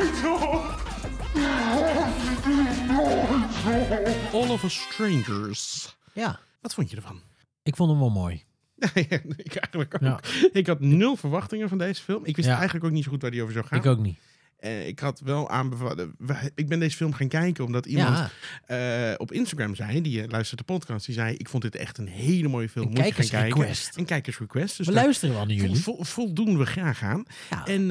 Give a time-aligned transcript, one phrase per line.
[4.32, 5.96] All of Us Strangers.
[6.12, 7.20] Ja, Wat vond je ervan?
[7.62, 8.44] ik vond hem wel mooi.
[8.94, 10.00] ik eigenlijk ook.
[10.00, 10.20] Ja.
[10.52, 12.24] Ik had nul verwachtingen van deze film.
[12.24, 12.54] Ik wist Ja.
[12.54, 13.78] eigenlijk ook niet zo goed waar die over zou gaan.
[13.78, 14.18] Ik ook niet.
[14.60, 16.14] Eh, ik had wel aanbevolen.
[16.54, 18.30] Ik ben deze film gaan kijken omdat iemand
[18.66, 21.76] Ja, eh, op Instagram zei, die eh, luistert de podcast, die zei: Ik vond dit
[21.76, 22.86] echt een hele mooie film.
[22.86, 23.38] Een Moet je gaan kijken.
[23.40, 23.96] kijkersrequest.
[23.96, 24.76] Een kijkersrequest.
[24.76, 25.76] Dus we luisteren wel naar jullie.
[25.76, 27.24] vol- voldoen we graag aan.
[27.50, 27.86] Ja, En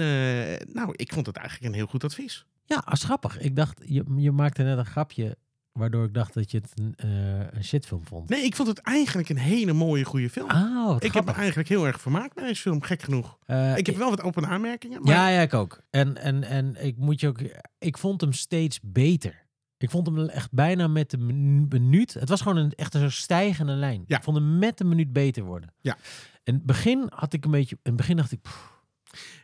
[0.74, 2.46] nou, ik vond het eigenlijk een heel goed advies.
[2.66, 3.40] ja als grappig.
[3.40, 5.38] Ik dacht, je, je maakte net een grapje
[5.80, 8.30] waardoor ik dacht dat je het een, eh, een shitfilm vond.
[8.30, 10.50] Nee, ik vond het eigenlijk een hele mooie, goede film.
[10.50, 13.38] Ah, wat ik heb me eigenlijk heel erg vermaakt bij deze film, gek genoeg.
[13.46, 15.02] Eh, ik heb wel wat open aanmerkingen.
[15.02, 15.82] Maar Ja, ja, ik ook.
[15.90, 17.40] En, en, en ik moet je ook.
[17.80, 19.48] Ik vond hem steeds beter.
[19.78, 22.14] Ik vond hem echt bijna met de minu- minuut.
[22.14, 24.04] Het was gewoon een echt een stijgende lijn.
[24.08, 24.18] Ja.
[24.18, 25.74] Ik vond hem met de minuut beter worden.
[25.82, 25.98] Ja.
[26.44, 27.76] In het begin had ik een beetje.
[27.76, 28.42] In het begin dacht ik.
[28.42, 28.78] pff,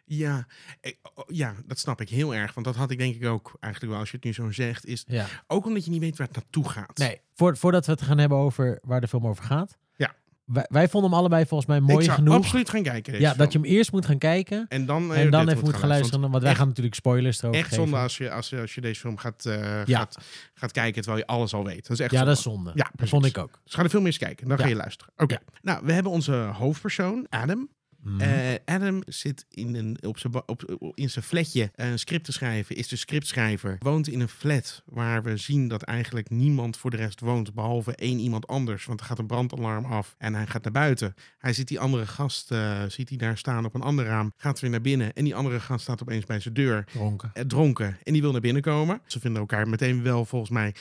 [0.05, 0.47] Ja,
[0.81, 2.53] ik- oh, ja, dat snap ik heel erg.
[2.53, 4.85] Want dat had ik denk ik ook eigenlijk wel, als je het nu zo zegt.
[4.85, 5.26] Is ja.
[5.48, 6.98] ook omdat je niet weet waar het naartoe gaat.
[6.98, 9.77] Nee, voor, voordat we het gaan hebben over waar de film over gaat.
[9.96, 10.15] Ja.
[10.46, 12.35] Wij, wij vonden hem allebei volgens mij ik mooi zou genoeg.
[12.35, 13.12] absoluut gaan kijken.
[13.12, 13.43] Deze Ja, film.
[13.43, 14.65] dat je hem eerst moet gaan kijken.
[14.68, 16.29] En dan, eh, En dan even moet gaan luisteren.
[16.29, 17.84] Want wij echt- gaan natuurlijk spoilers erover Echt geven.
[17.84, 19.98] zonde als je, als, je- als je deze film gaat, eh, Ja.
[19.98, 20.18] gaat,
[20.53, 21.81] gaat kijken terwijl je alles al weet.
[21.87, 22.26] Dat is echt Ja, zonde.
[22.29, 22.71] dat is zonde.
[22.76, 23.59] Ja, dat vond ik ook.
[23.63, 24.48] Dus ga de film eens kijken.
[24.48, 25.13] Dan ga je luisteren.
[25.18, 25.37] Oké.
[25.62, 27.70] Nou, we hebben onze hoofdpersoon, Adam.
[28.05, 28.21] Mhm.
[28.21, 32.75] Eh, Adam zit in, een, op zijn, op, in zijn flatje een script te schrijven,
[32.75, 33.75] is de scriptschrijver.
[33.79, 37.95] Woont in een flat waar we zien dat eigenlijk niemand voor de rest woont, behalve
[37.95, 38.85] één iemand anders.
[38.85, 41.13] Want er gaat een brandalarm af en hij gaat naar buiten.
[41.37, 44.59] Hij ziet die andere gast, eh, ziet hij daar staan op een ander raam, gaat
[44.59, 45.13] weer naar binnen.
[45.13, 47.29] En die andere gast staat opeens bij zijn deur, Dronken.
[47.34, 47.97] eh, dronken.
[48.03, 49.01] En die wil naar binnen komen.
[49.05, 50.73] Ze vinden elkaar meteen wel volgens mij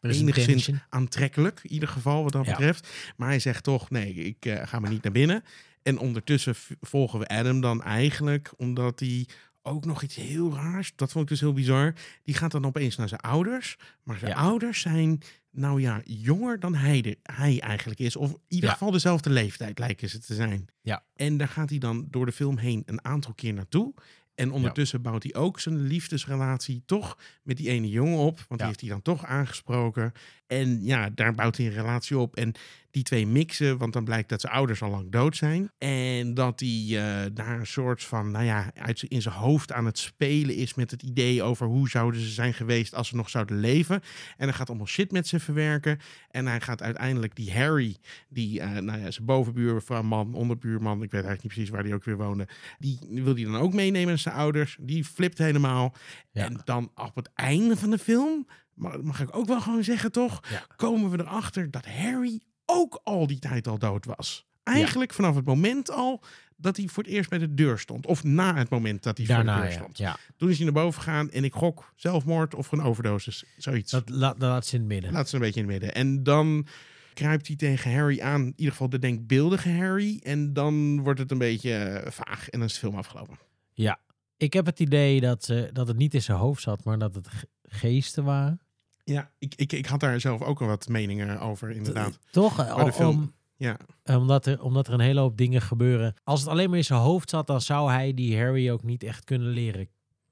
[0.00, 2.50] enigszins aantrekkelijk, in ieder geval wat dat Ja.
[2.50, 2.88] betreft.
[3.16, 5.44] Maar hij zegt toch, nee, ik ga maar niet naar binnen.
[5.88, 9.26] En ondertussen volgen we Adam dan eigenlijk, omdat hij
[9.62, 11.94] ook nog iets heel raars, dat vond ik dus heel bizar.
[12.22, 14.36] Die gaat dan opeens naar zijn ouders, maar zijn Ja.
[14.36, 18.16] ouders zijn, nou ja, jonger dan hij, de, hij eigenlijk is.
[18.16, 18.72] Of in ieder Ja.
[18.74, 20.66] geval dezelfde leeftijd lijken ze te zijn.
[20.80, 21.02] Ja.
[21.16, 23.94] En daar gaat hij dan door de film heen een aantal keer naartoe.
[24.34, 28.44] En ondertussen bouwt hij ook zijn liefdesrelatie toch met die ene jongen op.
[28.48, 30.12] Want die heeft hij dan toch aangesproken.
[30.46, 32.36] En ja, daar bouwt hij een relatie op.
[32.36, 32.52] En
[32.90, 35.70] die twee mixen, want dan blijkt dat zijn ouders al lang dood zijn.
[35.78, 39.86] En dat hij eh, daar een soort van, nou ja, uit, in zijn hoofd aan
[39.86, 43.30] het spelen is met het idee over hoe zouden ze zijn geweest als ze nog
[43.30, 44.00] zouden leven.
[44.36, 45.98] En hij gaat allemaal shit met ze verwerken.
[46.30, 47.96] En hij gaat uiteindelijk die Harry,
[48.28, 52.04] die, eh, nou ja, zijn bovenbuurman, onderbuurman, ik weet eigenlijk niet precies waar hij ook
[52.04, 52.48] weer woonde.
[52.78, 54.76] Die wil hij dan ook meenemen naar zijn ouders.
[54.80, 55.94] Die flipt helemaal.
[56.30, 56.44] Ja.
[56.44, 60.12] En dan op het einde van de film, mag, mag ik ook wel gewoon zeggen
[60.12, 60.66] toch, Ja.
[60.76, 64.46] komen we erachter dat Harry ook al die tijd al dood was.
[64.62, 66.22] Eigenlijk vanaf het moment al
[66.56, 68.06] dat hij voor het eerst bij de deur stond.
[68.06, 69.98] Of na het moment dat hij voor Daarna, de deur stond.
[69.98, 70.16] ja.
[70.36, 73.44] Toen is hij naar boven gegaan en ik gok zelfmoord of een overdosis.
[73.56, 73.90] Zoiets.
[73.90, 75.12] Dat, laat, dat laat ze in het midden.
[75.12, 75.94] Laat ze een beetje in het midden.
[75.94, 76.66] En dan
[77.14, 78.40] kruipt hij tegen Harry aan.
[78.40, 80.20] In ieder geval de denkbeeldige Harry.
[80.22, 82.48] En dan wordt het een beetje eh, vaag.
[82.48, 83.38] En dan is de film afgelopen.
[83.72, 84.00] Ja.
[84.36, 87.14] Ik heb het idee dat, ze dat het niet in zijn hoofd zat, maar dat
[87.14, 88.60] het ge- geesten waren.
[89.08, 92.18] Ja, ik, ik, ik had daar zelf ook al wat meningen over, inderdaad.
[92.30, 92.56] Toch?
[92.66, 96.14] de Om- film- Ja, omdat, er, omdat er een hele hoop dingen gebeuren.
[96.24, 99.02] Als het alleen maar in zijn hoofd zat, dan zou hij die Harry ook niet
[99.02, 99.88] echt kunnen leren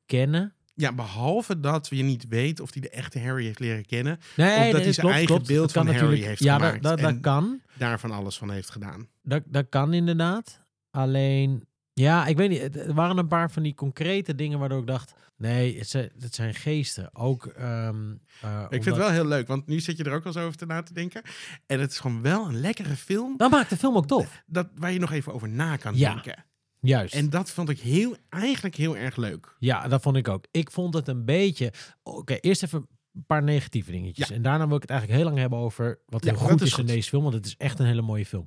[0.06, 0.54] kennen.
[0.74, 4.18] ja behalve dat je niet weet of hij de echte Harry heeft leren kennen.
[4.36, 6.66] Nee, Of dat hij nee, zijn eigen beeld Dat kan van Harry heeft ja, dat-
[6.66, 6.82] gemaakt.
[6.82, 7.60] Dat, dat, En- kan.
[7.78, 9.08] Daarvan alles van heeft gedaan.
[9.22, 10.60] Dat, dat kan inderdaad.
[10.90, 11.66] Alleen,
[12.00, 12.76] ja, ik weet niet.
[12.76, 15.14] Er waren een paar van die concrete dingen waardoor ik dacht...
[15.36, 17.14] Nee, het zijn, het zijn geesten.
[17.14, 20.26] Ook, ehm, eh, Ik vind het wel heel leuk, want nu zit je er ook
[20.26, 21.22] al zo over te na te denken.
[21.66, 24.42] En het is gewoon wel een lekkere film Dat maakt de film ook tof.
[24.46, 26.12] dat, waar je nog even over na kan Ja.
[26.14, 26.44] denken.
[26.80, 27.14] Juist.
[27.14, 29.56] En dat vond ik heel, eigenlijk heel erg leuk.
[29.58, 30.44] Ja, dat vond ik ook.
[30.50, 31.72] Ik vond het een beetje...
[32.02, 34.28] Oké, eerst even een paar negatieve dingetjes.
[34.28, 34.34] Ja.
[34.34, 36.72] En daarna wil ik het eigenlijk heel lang hebben over wat heel dat goed is
[36.72, 37.22] is, in deze film.
[37.22, 38.46] Want het is echt een hele mooie film.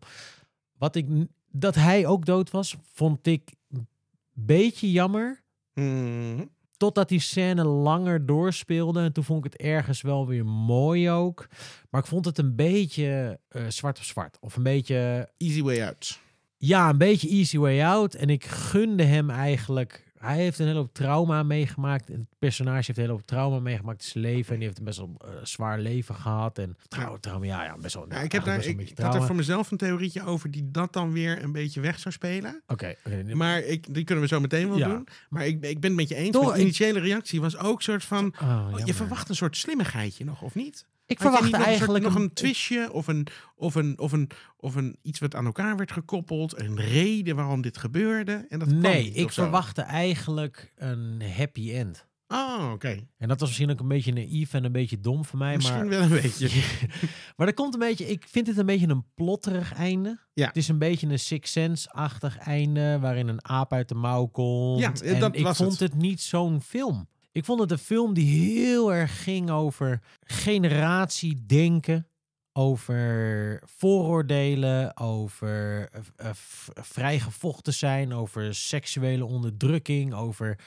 [0.78, 1.08] Wat ik...
[1.52, 3.88] Dat hij ook dood was, vond ik een
[4.34, 5.44] beetje jammer.
[5.74, 6.46] Mhm.
[6.78, 9.01] Totdat die scène langer doorspeelde.
[9.01, 11.48] En toen vond ik het ergens wel weer mooi ook.
[11.90, 14.38] Maar ik vond het een beetje eh, zwart op zwart.
[14.40, 15.30] Of een beetje...
[15.38, 16.19] Easy way out.
[16.57, 18.13] Ja, een beetje easy way out.
[18.13, 20.08] En ik gunde hem eigenlijk.
[20.19, 22.07] Hij heeft een hele hoop trauma meegemaakt.
[22.07, 24.50] Het personage heeft een hele hoop trauma meegemaakt in zijn leven.
[24.54, 26.57] En die heeft een best wel eh, zwaar leven gehad.
[26.57, 28.06] En trauma, trauma ja, ja, best wel.
[28.10, 30.94] Ja, ik heb daar, ik, een had er voor mezelf een theorietje over die dat
[30.94, 32.62] dan weer een beetje weg zou spelen.
[32.68, 32.95] Oké.
[33.33, 34.88] Maar ik, die kunnen we zo meteen wel Ja.
[34.88, 35.07] doen.
[35.30, 36.31] Maar ik, ik ben het met je eens.
[36.31, 38.25] Toch, ik- initiële reactie was ook soort van...
[38.42, 38.94] Oh, je jammer.
[38.95, 40.86] verwacht een soort slimmigheidje nog, of niet?
[41.09, 44.75] Ik verwachtte een soort- eigenlijk nog een twistje of een, of, een, of, een, of
[44.75, 46.59] een iets wat aan elkaar werd gekoppeld.
[46.59, 48.45] Een reden waarom dit gebeurde.
[48.50, 52.07] En dat Nee, niet, ik verwachtte eigenlijk een happy end.
[52.27, 53.07] Oh, oké.
[53.17, 55.56] En dat was misschien ook een beetje naïef en een beetje dom van mij.
[55.56, 56.50] Misschien maar, wel een beetje.
[57.38, 60.19] maar er komt een beetje, ik vind het een beetje een plotterig einde.
[60.33, 60.47] Ja.
[60.47, 64.79] Het is een beetje een Six Sense-achtig einde, waarin een aap uit de mouw komt.
[64.79, 65.79] Ja, en dat ik was vond het.
[65.79, 67.07] het niet zo'n film.
[67.31, 72.08] Ik vond het een film die heel erg ging over generatiedenken,
[72.54, 76.30] over vooroordelen, over uh, uh,
[76.74, 80.60] vrijgevochten zijn, over seksuele onderdrukking, over,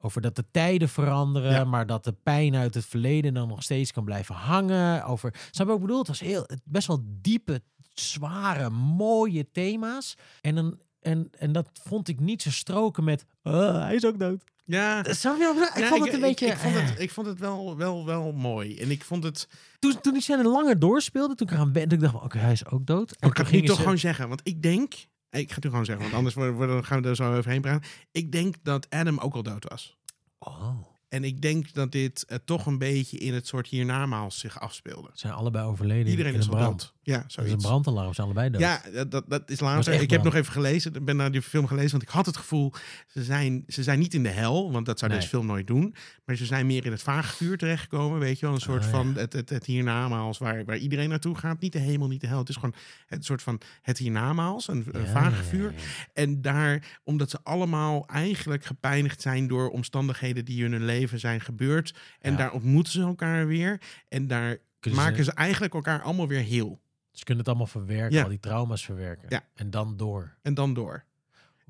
[0.00, 1.64] over dat de tijden veranderen, Ja.
[1.64, 5.04] maar dat de pijn uit het verleden dan nog steeds kan blijven hangen.
[5.04, 5.98] Over, snap je wat ik bedoel?
[5.98, 7.62] Het was heel, best wel diepe,
[7.94, 10.14] zware, mooie thema's.
[10.40, 14.18] En, dan, en, en dat vond ik niet zo stroken met, "Ah, hij is ook
[14.18, 14.44] dood.
[14.64, 15.74] Ja, Snap je wat ik?
[15.74, 16.46] Ik Ja, vond het een beetje...
[16.46, 16.88] Ik, vond eh.
[16.88, 18.76] het, ik vond het wel, wel, wel mooi.
[18.78, 19.48] En ik vond het...
[19.78, 22.52] Toen, toen die scène langer doorspeelde, toen ik eraan ben, toen dacht ik, oké, hij
[22.52, 23.12] is ook dood.
[23.16, 24.28] En ik ga het nu toch ze- gewoon zeggen.
[24.28, 24.92] Want ik denk...
[25.30, 27.88] Ik ga het nu gewoon zeggen, want anders worden, gaan we er zo overheen praten.
[28.10, 29.96] Ik denk dat Adam ook al dood was.
[30.38, 30.68] Oh,
[31.08, 35.08] En ik denk dat dit eh, toch een beetje in het soort hiernamaals zich afspeelde.
[35.12, 36.80] ze zijn allebei overleden Iedereen in is al brand.
[36.80, 36.94] dood.
[37.06, 37.64] Ja, Dat is een zoiets.
[37.64, 38.60] brandalarm, ze zijn allebei dood.
[38.60, 39.92] Ja, dat, dat, dat is later.
[40.00, 40.94] ik heb nog even gelezen.
[40.94, 42.72] Ik ben naar die film gelezen, want ik had het gevoel...
[43.06, 45.20] Ze zijn, ze zijn niet in de hel, want dat zou Nee.
[45.20, 45.94] deze film nooit doen.
[46.24, 48.18] Maar ze zijn meer in het vagevuur terechtgekomen.
[48.18, 48.90] Weet je wel, een soort Ah, ja.
[48.96, 51.60] van het, het, het hiernamaals waar, waar iedereen naartoe gaat.
[51.60, 52.38] Niet de hemel, niet de hel.
[52.38, 52.74] Het is gewoon
[53.06, 55.70] het soort van het hiernamaals, een, een Ja, ja.
[56.12, 61.40] En daar, omdat ze allemaal eigenlijk gepijnigd zijn door omstandigheden die in hun leven zijn
[61.40, 61.94] gebeurd.
[62.20, 63.80] En daar ontmoeten ze elkaar weer.
[64.08, 64.56] En daar
[64.92, 66.84] maken ze eigenlijk elkaar allemaal weer heel.
[67.18, 68.22] Ze kunnen het allemaal verwerken, Ja.
[68.22, 69.26] al die trauma's verwerken.
[69.28, 69.44] Ja.
[69.54, 70.34] En dan door.
[70.42, 71.04] En dan door.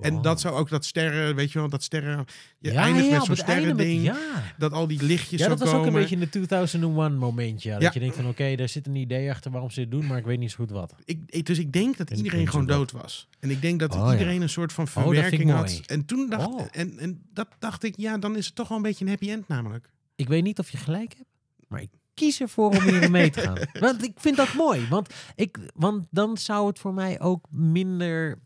[0.01, 2.25] En dat zou ook dat sterren, weet je wel, dat sterren.
[2.59, 4.03] Je ja, eindigt ja, met zo'n met- sterrending.
[4.03, 4.17] Ja,
[4.59, 5.81] Dat al die lichtjes ja dat was komen.
[5.81, 7.71] ook een beetje een 2001 momentje.
[7.71, 10.07] Ja, Dat je denkt van, oké, daar zit een idee achter waarom ze dit doen,
[10.07, 10.95] maar ik weet niet zo goed wat.
[11.05, 13.29] Ik, dus ik denk dat En iedereen gewoon dood was.
[13.41, 15.65] En ik denk dat Oh, iedereen een soort van ik verwerking had.
[15.67, 15.81] mooi.
[15.87, 16.67] En toen dacht Oh.
[16.73, 19.31] en, en dat dacht ik, ja, dan is het toch wel een beetje een happy
[19.31, 19.91] end namelijk.
[20.17, 21.31] Ik weet niet of je gelijk hebt,
[21.69, 23.59] maar ik kies ervoor om hierin mee te gaan.
[23.87, 24.89] Want ik vind dat mooi.
[24.89, 28.39] Want, ik, want dan zou het voor mij ook minder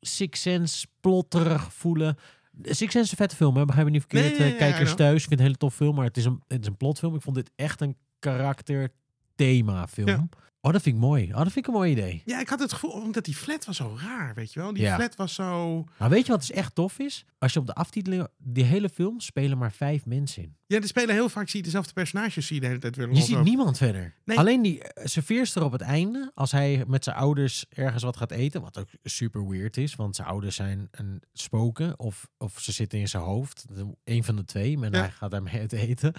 [0.00, 2.16] Six Sense plotterig voelen.
[2.62, 3.64] Six Sense is een vette film, hè?
[3.64, 4.38] begrijp me niet verkeerd.
[4.38, 6.24] Nee, nee, eh, kijkers thuis, ik vind het een hele tof film, maar het is
[6.24, 7.14] een, het is een plotfilm.
[7.14, 8.92] Ik vond dit echt een karakter
[9.34, 10.08] thema film.
[10.08, 10.28] Ja.
[10.62, 11.22] Oh, dat vind ik mooi.
[11.30, 12.22] Oh, dat vind ik een mooi idee.
[12.24, 14.72] Ja, ik had het gevoel, omdat die flat was zo raar, weet je wel.
[14.72, 14.94] Die Ja.
[14.96, 15.84] flat was zo...
[15.98, 17.24] Maar weet je wat dus echt tof is?
[17.38, 18.26] Als je op de aftiteling...
[18.38, 20.56] Die hele film spelen maar vijf mensen in.
[20.66, 23.10] Ja, er spelen heel vaak, zie je dezelfde personages zie je de hele tijd weer
[23.12, 24.14] Je ziet niemand verder.
[24.24, 24.38] Nee.
[24.38, 28.30] Alleen die eh, serveerster op het einde, als hij met zijn ouders ergens wat gaat
[28.30, 32.72] eten, wat ook super weird is, want zijn ouders zijn een spoken of, of ze
[32.72, 33.64] zitten in zijn hoofd.
[34.04, 34.98] Een van de twee, maar Ja.
[35.00, 36.14] hij gaat daarmee uit eten.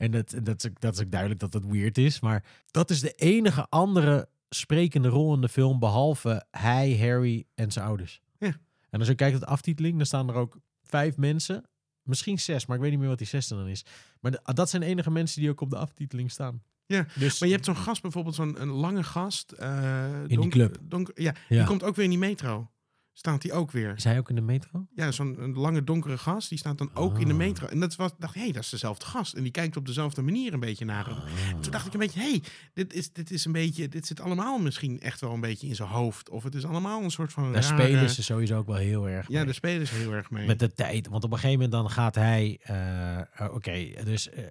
[0.00, 2.90] En dat, dat, is, ook- dat is ook duidelijk dat het weird is, maar dat
[2.90, 8.20] is de enige andere sprekende rol in de film, behalve hij, Harry en zijn ouders.
[8.38, 8.52] Ja.
[8.90, 11.64] En als je kijkt naar de aftiteling, dan staan er ook vijf mensen.
[12.02, 13.84] Misschien zes, maar ik weet niet meer wat die zesde dan is.
[14.20, 16.62] Maar de- dat zijn de enige mensen die ook op de aftiteling staan.
[16.86, 19.52] Ja, Dus Maar je hebt zo'n gast, bijvoorbeeld zo'n een lange gast.
[19.52, 20.76] eh, die donk- club.
[20.82, 21.56] donk- ja, Ja.
[21.56, 22.70] die komt ook weer in die metro.
[23.12, 23.94] Staat die ook weer.
[23.96, 24.86] Is hij ook in de metro?
[24.94, 27.38] Ja, zo'n lange donkere gast, die staat dan ook in de Ah.
[27.38, 27.66] metro.
[27.66, 29.34] En dat was, dacht, hé, hey, dat is dezelfde gast.
[29.34, 31.16] En die kijkt op dezelfde manier een beetje naar hem.
[31.54, 32.42] En Toen dacht ik een beetje, hé, hey,
[32.74, 35.74] dit, is, dit is een beetje, dit zit allemaal misschien echt wel een beetje in
[35.74, 36.28] zijn hoofd.
[36.30, 39.08] Of het is allemaal een soort van Daar rare- spelen ze sowieso ook wel heel
[39.08, 39.44] erg Ja, mee.
[39.44, 40.46] daar spelen ze heel erg mee.
[40.46, 41.08] Met de tijd.
[41.08, 42.58] Want op een gegeven moment dan gaat hij...
[42.62, 44.44] eh, eh, Oké, dus eh,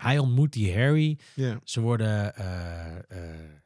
[0.00, 1.18] hij ontmoet die Harry.
[1.34, 2.44] Ja, Ze worden eh,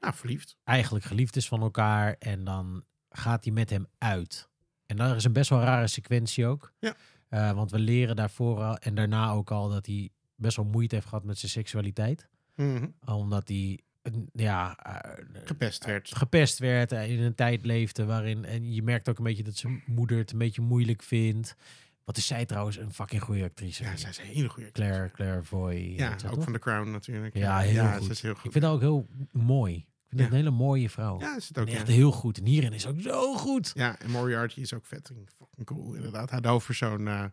[0.00, 0.56] nou, verliefd.
[0.64, 2.16] eigenlijk geliefdes van elkaar.
[2.18, 4.48] En dan gaat hij met hem uit.
[4.86, 6.72] En daar is een best wel rare sequentie ook.
[6.78, 6.94] Ja.
[7.28, 10.94] Eh, want we leren daarvoor al, en daarna ook al dat hij best wel moeite
[10.94, 12.28] heeft gehad met zijn seksualiteit.
[12.54, 12.86] Mhm.
[13.04, 16.16] Omdat hij, eh, ja, eh, Gepest werd.
[16.16, 19.56] gepest werd en in een tijd leefde waarin en je merkt ook een beetje dat
[19.56, 21.56] zijn moeder het een beetje moeilijk vindt.
[22.04, 23.82] Wat is zij trouwens een fucking goede actrice?
[23.82, 24.90] Ja, zij is een hele goede actrice.
[24.90, 25.74] Claire, Claire Foy.
[25.74, 26.44] Ja, ook toch?
[26.44, 27.36] van The Crown natuurlijk.
[27.36, 28.04] Ja, heel ja, goed.
[28.04, 28.44] Ze is heel goed.
[28.44, 29.86] Ik vind haar ook heel mooi.
[30.18, 30.36] Vind Ja.
[30.36, 31.20] een hele mooie vrouw.
[31.20, 31.68] Ja, is het En ook.
[31.68, 31.92] echt ja.
[31.92, 32.38] heel goed.
[32.38, 33.70] En hierin is ook zo goed.
[33.74, 35.10] Ja, en Moriarty is ook vet.
[35.38, 36.30] Fucking cool, inderdaad.
[36.30, 37.08] Hij de hoofdpersoon.
[37.08, 37.24] eh,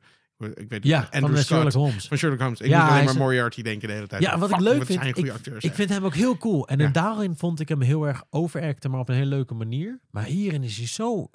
[0.53, 1.45] ik weet Ja, Andrew van Scott.
[1.45, 2.07] Sherlock Holmes.
[2.07, 2.59] Van Sherlock Holmes.
[2.61, 4.21] Ik Ja, moet alleen maar Moriarty denken de hele tijd.
[4.21, 5.63] Ja, wat ik leuk vind, zijn goede ik, acteurs.
[5.63, 6.67] ik vind hem ook heel cool.
[6.67, 6.87] En Ja.
[6.89, 9.99] daarin vond ik hem heel erg overacten, maar op een hele leuke manier.
[10.11, 11.29] Maar hierin is hij zo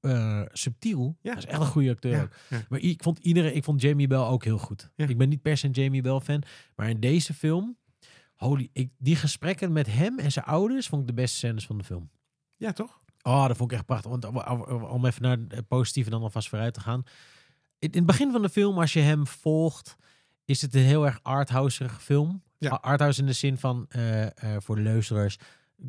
[0.00, 1.16] eh, subtiel.
[1.22, 1.34] Ja.
[1.34, 2.30] Dat is echt een goede acteur Ja, ook.
[2.50, 2.64] ja.
[2.68, 4.90] Maar ik vond iedereen, ik vond Jamie Bell ook heel goed.
[4.96, 6.42] Ik ben niet per se een Jamie Bell fan,
[6.76, 7.76] maar in deze film,
[8.34, 11.78] holy, ik, die gesprekken met hem en zijn ouders vond ik de beste scènes van
[11.78, 12.10] de film.
[12.56, 12.98] Ja, toch?
[13.22, 14.10] Oh, dat vond ik echt prachtig.
[14.10, 14.24] Want
[14.90, 17.02] om- even naar het positieve dan alvast vooruit te gaan.
[17.78, 19.96] In het begin van de film, als je hem volgt,
[20.44, 22.42] is het een heel erg arthouse film.
[22.58, 22.70] Ja.
[22.70, 25.38] Arthouse in de zin van, eh, eh, voor de luisteraars,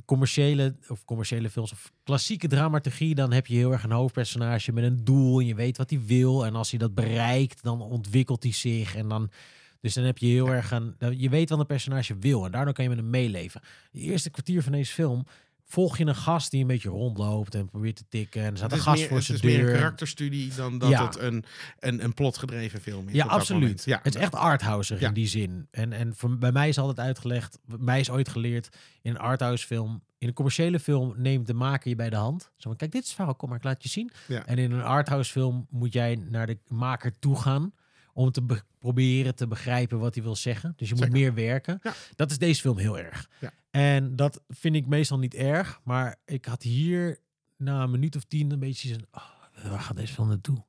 [0.05, 4.83] commerciële of commerciële films of klassieke dramaturgie, dan heb je heel erg een hoofdpersonage met
[4.83, 6.45] een doel en je weet wat hij wil.
[6.45, 9.29] En als hij dat bereikt, dan ontwikkelt hij zich en dan,
[9.85, 10.95] Dus dan heb je heel erg een...
[11.17, 13.61] Je weet wat een personage wil en daardoor kan je met hem meeleven.
[13.91, 15.25] De eerste kwartier van deze film
[15.63, 18.41] volg je een gast die een beetje rondloopt en probeert te tikken.
[18.41, 19.75] En er staat een gast meer, voor het zijn is meer een deur.
[19.75, 21.05] karakterstudie dan dat Ja.
[21.05, 21.43] het een,
[21.79, 23.13] een, een plotgedreven film is.
[23.13, 23.83] Ja, absoluut.
[23.85, 25.07] Ja, Het is echt arthouser Ja.
[25.07, 25.67] in die zin.
[25.71, 28.69] En, en voor, bij mij is altijd uitgelegd, mij is ooit geleerd
[29.01, 30.03] in een arthouse film.
[30.17, 32.41] In een commerciële film neemt de maker je bij de hand.
[32.57, 34.11] Zo van, kijk, dit is verhaal, kom maar, ik laat je zien.
[34.27, 34.45] Ja.
[34.45, 37.73] En in een arthouse film moet jij naar de maker toe gaan
[38.17, 40.73] om te be- proberen te begrijpen wat hij wil zeggen.
[40.75, 41.79] Dus je moet meer werken.
[41.83, 41.93] Ja.
[42.15, 43.29] Dat is deze film heel erg.
[43.39, 43.51] Ja.
[43.71, 45.79] En dat vind ik meestal niet erg.
[45.83, 47.17] Maar ik had hier
[47.57, 49.05] na een minuut of tien een beetje zo'n...
[49.11, 50.63] Oh, waar gaat deze film naartoe?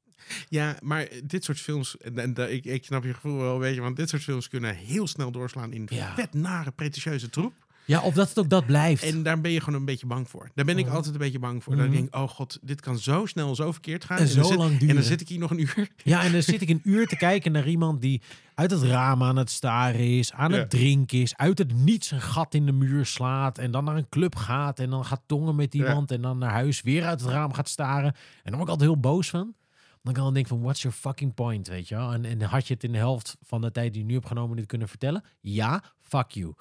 [0.49, 3.97] Ja, maar dit soort films, en, ik, ik snap je gevoel wel een beetje, want
[3.97, 6.15] dit soort films kunnen heel snel doorslaan in Ja.
[6.15, 7.66] vet nare, pretentieuze troep.
[7.87, 9.02] Ja, of dat het ook dat blijft.
[9.02, 10.50] En daar ben je gewoon een beetje bang voor.
[10.55, 10.95] Daar ben ik Mhm.
[10.95, 11.76] altijd een beetje bang voor.
[11.76, 11.95] Dat Mhm.
[11.95, 14.19] ik denk, oh god, dit kan zo snel, zo verkeerd gaan.
[14.19, 14.95] En zo zit, lang en duren.
[14.95, 15.88] dan zit ik hier nog een uur.
[16.05, 18.23] Ja, en dan zit ik een uur te kijken naar iemand die
[18.55, 20.57] uit het raam aan het staren is, aan Ja.
[20.59, 23.97] het drinken is, uit het niets een gat in de muur slaat en dan naar
[23.97, 25.87] een club gaat en dan gaat tongen met Ja.
[25.87, 28.14] iemand en dan naar huis weer uit het raam gaat staren.
[28.14, 29.55] En dan word ik altijd heel boos van.
[30.02, 32.12] Dan kan ik denk van, what's your fucking point, weet je wel?
[32.12, 34.26] En, en had je het in de helft van de tijd die je nu hebt
[34.26, 35.25] genomen dit kunnen vertellen?
[35.40, 36.55] Ja, fuck you.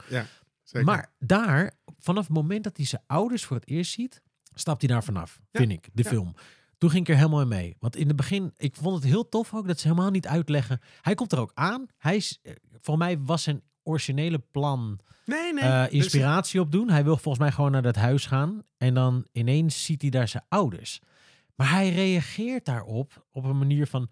[0.65, 0.86] Zeker.
[0.88, 4.22] Maar daar, vanaf het moment dat hij zijn ouders voor het eerst ziet,
[4.53, 6.10] stapt hij daar vanaf, Ja, vind ik, de ja.
[6.10, 6.34] film.
[6.77, 7.75] Toen ging ik er helemaal in mee.
[7.79, 10.79] Want in het begin, ik vond het heel tof ook dat ze helemaal niet uitleggen.
[11.01, 11.88] Hij komt er ook aan.
[11.98, 15.63] Hij is, eh, voor mij was zijn originele plan nee, nee.
[15.63, 16.89] eh, dus- inspiratie opdoen.
[16.89, 18.63] Hij wil volgens mij gewoon naar dat huis gaan.
[18.77, 21.01] En dan ineens ziet hij daar zijn ouders.
[21.55, 24.10] Maar hij reageert daarop op een manier van...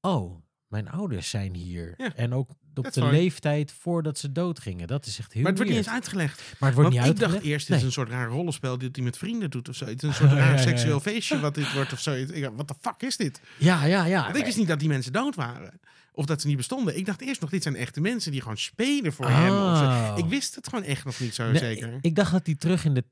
[0.00, 1.94] Oh, mijn ouders zijn hier.
[1.96, 4.86] Ja, en ook op de leeftijd voordat ze doodgingen.
[4.86, 6.36] Dat is echt heel maar het wordt niet eens uitgelegd.
[6.58, 7.44] Maar het wordt Want niet ik dacht uitgelegd.
[7.44, 7.86] eerst, dit is Nee.
[7.86, 9.84] een soort raar rollenspel dat hij met vrienden doet of zo.
[9.86, 12.12] Het is een soort raar seksueel feestje wat dit wordt of zo.
[12.12, 13.40] Ik dacht, Wat de fuck is dit?
[13.58, 14.22] Ja, ja, ja.
[14.24, 15.80] Want ik wist niet dat die mensen dood waren.
[16.12, 16.96] Of dat ze niet bestonden.
[16.96, 19.50] Ik dacht eerst nog, dit zijn echte mensen die gewoon spelen voor hem.
[19.52, 19.84] Of zo.
[19.84, 20.12] Oh.
[20.16, 21.98] Ik wist het gewoon echt nog niet zo Nee, zeker.
[22.00, 23.04] Ik dacht dat hij terug in de.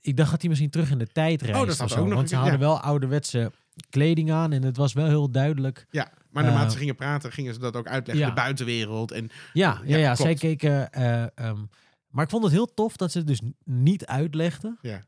[0.00, 1.60] Ik dacht dat hij misschien terug in de tijd reisde.
[1.60, 2.58] Oh, dat had of zo, ook nog Want ze hadden ja.
[2.58, 3.52] wel ouderwetse
[3.90, 5.86] kleding aan en het was wel heel duidelijk.
[5.90, 8.24] Ja, maar naarmate Eh, ze gingen praten, gingen ze dat ook uitleggen.
[8.24, 8.30] ja.
[8.34, 9.10] De buitenwereld.
[9.10, 10.92] En Ja, ja, Ja, zij keken.
[10.92, 11.58] eh, ehm,
[12.08, 14.78] maar ik vond het heel tof dat ze het dus niet uitlegden.
[14.80, 15.00] Ja.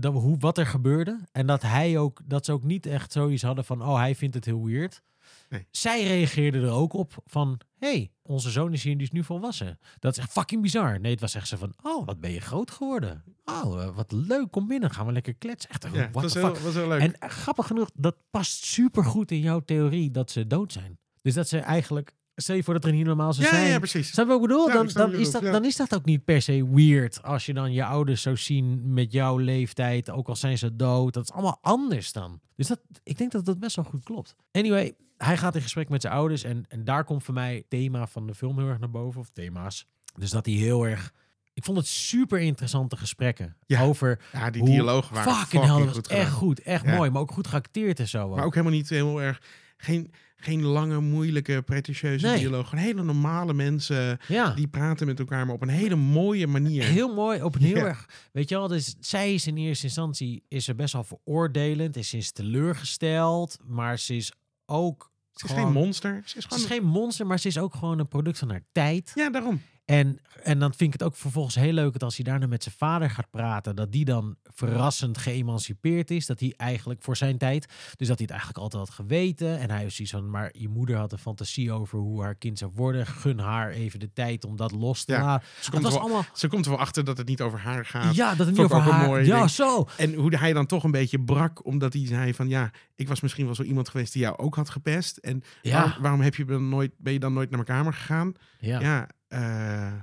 [0.00, 1.20] Dat, hoe, wat er gebeurde.
[1.32, 4.34] En dat hij ook, dat ze ook niet echt zoiets hadden van, oh, hij vindt
[4.34, 5.02] het heel weird.
[5.48, 5.66] Nee.
[5.70, 9.24] Zij reageerden er ook op van, hey, onze zoon is hier en die is nu
[9.24, 9.78] volwassen.
[9.98, 11.00] Dat is echt fucking bizar.
[11.00, 13.24] Nee, het was echt zo van, oh, wat ben je groot geworden.
[13.44, 15.70] Oh, eh, wat leuk, kom binnen, gaan we lekker kletsen.
[15.70, 16.58] Echt, ja, was heel, fuck.
[16.58, 17.00] was heel leuk.
[17.00, 20.98] En eh, grappig genoeg, dat past super goed in jouw theorie dat ze dood zijn.
[21.22, 23.68] Dus dat ze eigenlijk, stel je voor dat er niet normaal zou ja, zijn.
[23.68, 24.10] ja, precies.
[24.10, 24.66] Snap je wat ik bedoel?
[24.68, 25.52] Ja, dan, dan, is dat, ja.
[25.52, 28.92] dan is dat ook niet per se weird als je dan je ouders zou zien
[28.92, 31.14] met jouw leeftijd, ook al zijn ze dood.
[31.14, 32.40] Dat is allemaal anders dan.
[32.56, 34.36] Dus dat, ik denk dat dat best wel goed klopt.
[34.52, 37.70] Anyway, hij gaat in gesprek met zijn ouders en, en daar komt voor mij het
[37.70, 39.86] thema van de film heel erg naar boven, of thema's.
[40.18, 41.12] Dus dat hij heel erg...
[41.52, 43.82] Ik vond het super interessante gesprekken Ja.
[43.82, 46.94] over Ja, die dialogen waren fucking was goed echt goed, echt Ja.
[46.96, 48.28] mooi, maar ook goed geacteerd en zo.
[48.28, 49.42] Maar ook helemaal niet heel erg...
[49.78, 52.38] Geen, geen lange, moeilijke, pretentieuze Nee.
[52.38, 52.68] dialoog.
[52.68, 54.50] Gewoon hele normale mensen ja.
[54.54, 56.84] die praten met elkaar, maar op een hele mooie manier.
[56.84, 57.84] Heel mooi, op een heel Ja.
[57.86, 58.08] erg...
[58.32, 61.96] Weet je wel, dus zij is in eerste instantie is er best wel veroordelend.
[61.96, 64.32] Is ze is teleurgesteld, maar ze is
[64.66, 65.12] ook...
[65.32, 66.22] Ze is gewoon- geen monster.
[66.24, 68.64] Ze is Ze is geen monster, maar ze is ook gewoon een product van haar
[68.72, 69.12] tijd.
[69.14, 69.62] Ja, daarom.
[69.86, 72.62] En, en dan vind ik het ook vervolgens heel leuk dat als hij daarna met
[72.62, 76.26] zijn vader gaat praten, dat die dan verrassend geëmancipeerd is.
[76.26, 77.66] Dat hij eigenlijk voor zijn tijd,
[77.96, 79.58] dus dat hij het eigenlijk altijd had geweten.
[79.58, 82.58] En hij is zoiets van, maar je moeder had een fantasie over hoe haar kind
[82.58, 83.06] zou worden.
[83.06, 85.48] Gun haar even de tijd om dat los te Ja, laten.
[85.60, 86.26] Ze komt, was er wel, allemaal...
[86.34, 88.14] ze komt er wel achter dat het niet over haar gaat.
[88.14, 89.06] Ja, dat het niet over haar...
[89.06, 89.88] mooi, ja, zo.
[89.96, 93.20] En hoe hij dan toch een beetje brak, omdat hij zei van ja, ik was
[93.20, 95.16] misschien wel zo iemand geweest die jou ook had gepest.
[95.16, 97.92] En Ja, waarom, waarom heb je dan nooit, ben je dan nooit naar mijn kamer
[97.92, 98.32] gegaan?
[98.58, 98.80] ja.
[98.80, 99.40] Ja, eh,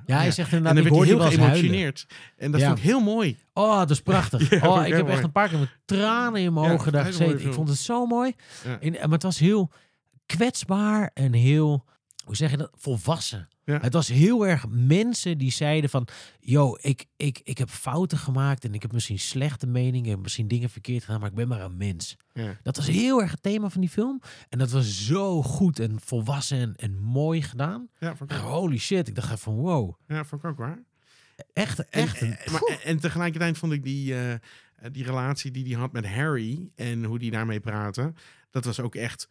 [0.06, 2.08] Ja, hij zegt inderdaad, en dan ik werd hij heel geëmotioneerd.
[2.38, 2.68] En dat Ja.
[2.68, 3.38] vond ik heel mooi.
[3.54, 4.50] Oh, dat is prachtig.
[4.62, 7.06] Ja, oh, ik heb echt een paar keer met tranen in mijn Ja, ogen daar
[7.06, 7.48] gezeten.
[7.48, 8.36] Ik vond het zo mooi.
[8.64, 8.80] Ja.
[8.80, 9.72] En, maar het was heel
[10.26, 11.86] kwetsbaar en heel,
[12.26, 13.48] hoe zeg je dat, volwassen.
[13.66, 13.80] Ja.
[13.82, 16.08] Het was heel erg mensen die zeiden van,
[16.40, 20.70] yo, ik, ik, ik heb fouten gemaakt en ik heb misschien slechte meningen, misschien dingen
[20.70, 22.16] verkeerd gedaan, maar ik ben maar een mens.
[22.34, 22.60] Ja.
[22.64, 24.22] Dat was heel erg het thema van die film.
[24.50, 27.90] En dat was zo goed en volwassen en, en mooi gedaan.
[28.00, 29.94] Ja, Holy shit, ik dacht even van wow.
[30.08, 30.84] ja, vond ik ook waar.
[31.54, 32.22] Echt, En, echt.
[32.22, 34.36] en, maar, en tegelijkertijd vond ik die, eh,
[34.92, 38.14] die relatie die hij had met Harry en hoe die daarmee praatte,
[38.50, 39.30] dat was ook echt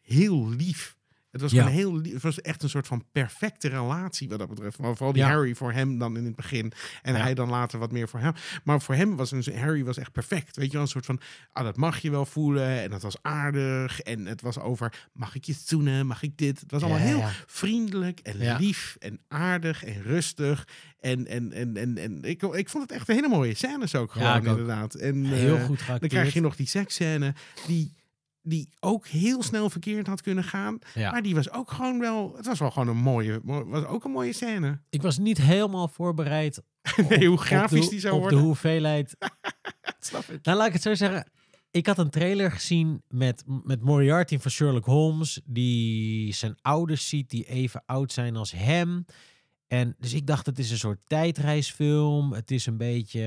[0.00, 0.96] heel lief.
[1.34, 1.62] Het was, Ja.
[1.62, 4.78] gewoon heel, het was echt een soort van perfecte relatie wat dat betreft.
[4.78, 5.28] Maar vooral die Ja.
[5.28, 6.72] Harry voor hem dan in het begin.
[7.02, 7.20] En Ja.
[7.20, 8.32] hij dan later wat meer voor hem.
[8.64, 10.56] Maar voor hem was een, Harry was echt perfect.
[10.56, 11.20] Weet je wel, een soort van,
[11.52, 12.82] ah, dat mag je wel voelen.
[12.82, 14.00] En dat was aardig.
[14.00, 16.06] En het was over, mag ik je zoenen?
[16.06, 16.60] Mag ik dit?
[16.60, 20.68] Het was allemaal heel vriendelijk en lief en aardig en rustig.
[21.00, 24.12] En, en, en, en, en ik, ik vond het echt een hele mooie scènes ook
[24.12, 24.44] gewoon ook.
[24.44, 24.94] inderdaad.
[24.94, 27.34] En, Heel eh, goed dan krijg je nog die seksscène
[27.66, 27.92] die,
[28.46, 30.78] die ook heel snel verkeerd had kunnen gaan.
[30.94, 31.10] Ja.
[31.10, 32.32] Maar die was ook gewoon wel...
[32.36, 33.40] Het was wel gewoon een mooie...
[33.42, 34.80] mo- was ook een mooie scène.
[34.90, 36.62] Ik was niet helemaal voorbereid
[37.08, 38.38] nee, hoe op grafisch de, die zou op worden.
[38.38, 39.16] de hoeveelheid.
[39.98, 40.44] Snap het.
[40.44, 41.30] Nou, laat ik het zo zeggen.
[41.70, 47.30] Ik had een trailer gezien met, met Moriarty van Sherlock Holmes, die zijn ouders ziet
[47.30, 49.04] die even oud zijn als hem.
[49.66, 52.32] En dus ik dacht, het is een soort tijdreisfilm.
[52.32, 53.20] Het is een beetje,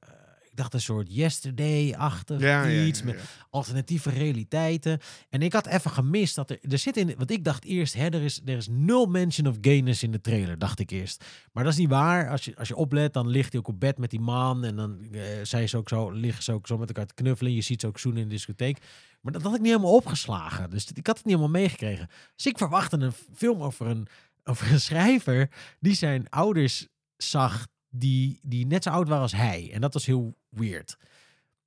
[0.00, 0.10] eh,
[0.54, 3.20] ik dacht een soort yesterday-achtig Ja, iets ja, met
[3.50, 5.00] alternatieve realiteiten.
[5.30, 8.08] En ik had even gemist dat er, er zit in, want ik dacht eerst, hè,
[8.08, 11.24] er is, er is nul mention of gayness in de trailer, dacht ik eerst.
[11.52, 12.30] Maar dat is niet waar.
[12.30, 14.76] Als je, als je oplet, dan ligt hij ook op bed met die man en
[14.76, 17.52] dan eh, zijn ze ook zo, liggen ze ook zo met elkaar te knuffelen.
[17.52, 18.78] Je ziet ze ook zoenen in de discotheek.
[19.20, 20.70] Maar dat had ik niet helemaal opgeslagen.
[20.70, 22.08] Dus ik had het niet helemaal meegekregen.
[22.36, 24.06] Dus ik verwachtte een film over een,
[24.44, 29.70] over een schrijver die zijn ouders zag die, die net zo oud waren als hij.
[29.72, 30.96] En dat was heel weird.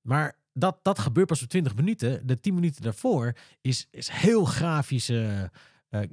[0.01, 2.27] Maar dat, dat gebeurt pas op 20 minuten.
[2.27, 5.51] De 10 minuten daarvoor is, is heel grafische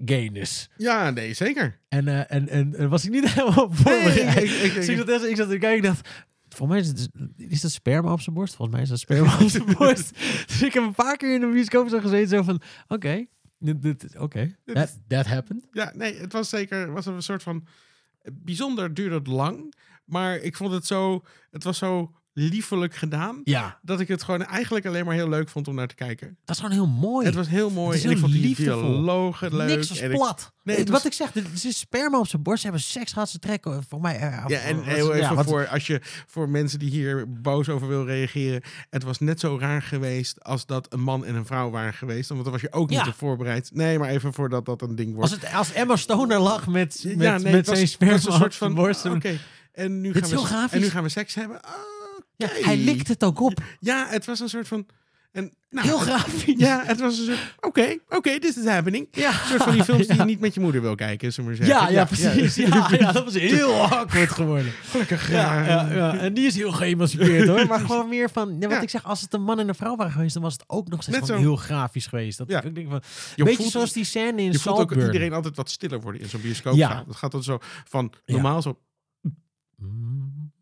[0.05, 0.69] gayness.
[0.77, 1.79] Ja, nee, zeker.
[1.89, 4.37] En, eh, en, en, en was ik niet helemaal Nee, voorbereid.
[4.37, 6.09] ik- ik- Dus ik- ik, zat, echt- ik zat te kijken en dacht...
[6.49, 7.09] Volgens mij is, het,
[7.51, 8.55] is dat sperma op zijn borst.
[8.55, 10.11] Volgens mij is dat sperma op zijn borst.
[10.47, 12.29] Dus ik heb een paar keer in de bioscoop zo gezeten.
[12.29, 13.25] Zo van, oké,
[13.59, 15.67] dit- dit- oké, that, that happened.
[15.73, 17.67] Ja, nee, het was zeker het was een soort van...
[18.33, 19.75] Bijzonder duurde het lang.
[20.05, 21.25] Maar ik vond het zo...
[21.51, 23.41] Het was zo liefelijk gedaan.
[23.45, 26.37] Ja, Dat ik het gewoon eigenlijk alleen maar heel leuk vond om naar te kijken.
[26.45, 27.27] dat is gewoon heel mooi.
[27.27, 27.87] Het was heel mooi.
[27.89, 28.81] Het is en ik heel vond die liefdevol.
[28.83, 29.69] dialogen leuk.
[29.69, 30.53] Niks was en ik- plat.
[30.63, 31.35] Nee, Het- Wat was- ik zeg,
[31.65, 32.61] is sperma op zijn borst.
[32.61, 33.85] Ze hebben seks gehad, ze trekken.
[33.89, 34.15] Voor mij...
[34.19, 37.69] eh, Ja, en heel even ja, wat- voor, als je, voor mensen die hier boos
[37.69, 38.63] over wil reageren.
[38.91, 42.29] Het was net zo raar geweest als dat een man en een vrouw waren geweest.
[42.29, 43.07] Want dan was je ook niet Ja.
[43.07, 43.71] op voorbereid.
[43.73, 45.33] Nee, maar even voordat dat een ding wordt.
[45.33, 46.73] Als, het, als Emma Stone er lag met,
[47.05, 49.05] met, ja, nee, met was- zijn het sperma was een soort op zijn van, borst.
[49.07, 49.39] Oké,
[49.75, 51.61] en, nu gaan we en nu gaan we seks hebben.
[51.63, 51.71] Ah,
[52.37, 53.59] Ja, hij likt het ook op.
[53.81, 54.87] Ja, het was een soort van...
[55.33, 56.55] En, nou, Heel grafisch.
[56.59, 57.39] Ja, het was een soort...
[57.61, 59.09] Oké, oké, this is happening.
[59.11, 59.29] Ja.
[59.31, 61.67] Een soort van die films die je niet met je moeder wil kijken, zullen maar
[61.67, 61.85] zeggen.
[61.87, 62.55] Ja, ja, precies.
[62.67, 64.73] Ja, ja, dat was heel awkward geworden.
[64.83, 65.31] Gelukkig.
[65.31, 67.67] Ja, ja, en die is heel geëmancipeerd hoor.
[67.67, 70.13] Maar gewoon meer van, wat ik zeg, als het een man en een vrouw waren
[70.13, 71.37] geweest, dan was het ook nog steeds zo.
[71.37, 72.39] heel grafisch geweest.
[72.39, 72.63] Dat Ja.
[72.63, 73.03] ik denk van,
[73.37, 76.21] Je beetje voelt- zoals die scène in Je voelt ook iedereen altijd wat stiller worden
[76.21, 76.75] in zo'n bioscoop.
[76.75, 77.05] Ja.
[77.07, 77.59] Het gaat dan zo
[77.89, 78.79] van normaal zo...
[79.93, 80.53] Mm.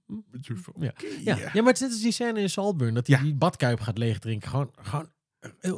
[0.78, 0.92] Ja.
[1.24, 1.36] Ja.
[1.36, 1.50] ja.
[1.54, 3.22] maar het is net als die scène in Saltburn, dat hij Ja.
[3.22, 4.48] die badkuip gaat leegdrinken.
[4.50, 5.08] Gewoon, gewoon,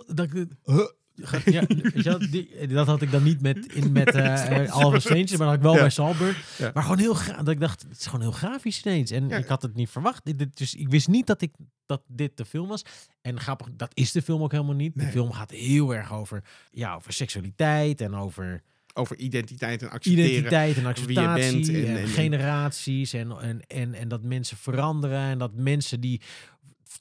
[0.06, 0.28] dat
[0.64, 0.86] huh,
[2.04, 5.46] ja, die, dat had ik dan niet met, in, met uh, Alpha Strange, maar dat
[5.46, 5.80] had ik wel Ja.
[5.80, 6.34] bij Saltburn.
[6.58, 6.70] Ja.
[6.74, 9.10] Maar gewoon heel graag, dat ik dacht, het is gewoon heel grafisch ineens.
[9.10, 9.36] En Ja.
[9.36, 10.24] ik had het niet verwacht.
[10.38, 11.52] Dit- Dus ik wist niet dat, ik,
[11.86, 12.84] dat dit de film was.
[13.20, 14.94] En grappig, dat is de film ook helemaal niet.
[14.94, 15.06] Nee.
[15.06, 18.62] De film gaat heel erg over, ja, over seksualiteit en over
[18.96, 20.30] Over identiteit en accepteren.
[20.30, 24.22] identiteit en wie je acceptatie bent en, en- en- generaties en, en, en, en dat
[24.22, 26.20] mensen veranderen en dat mensen die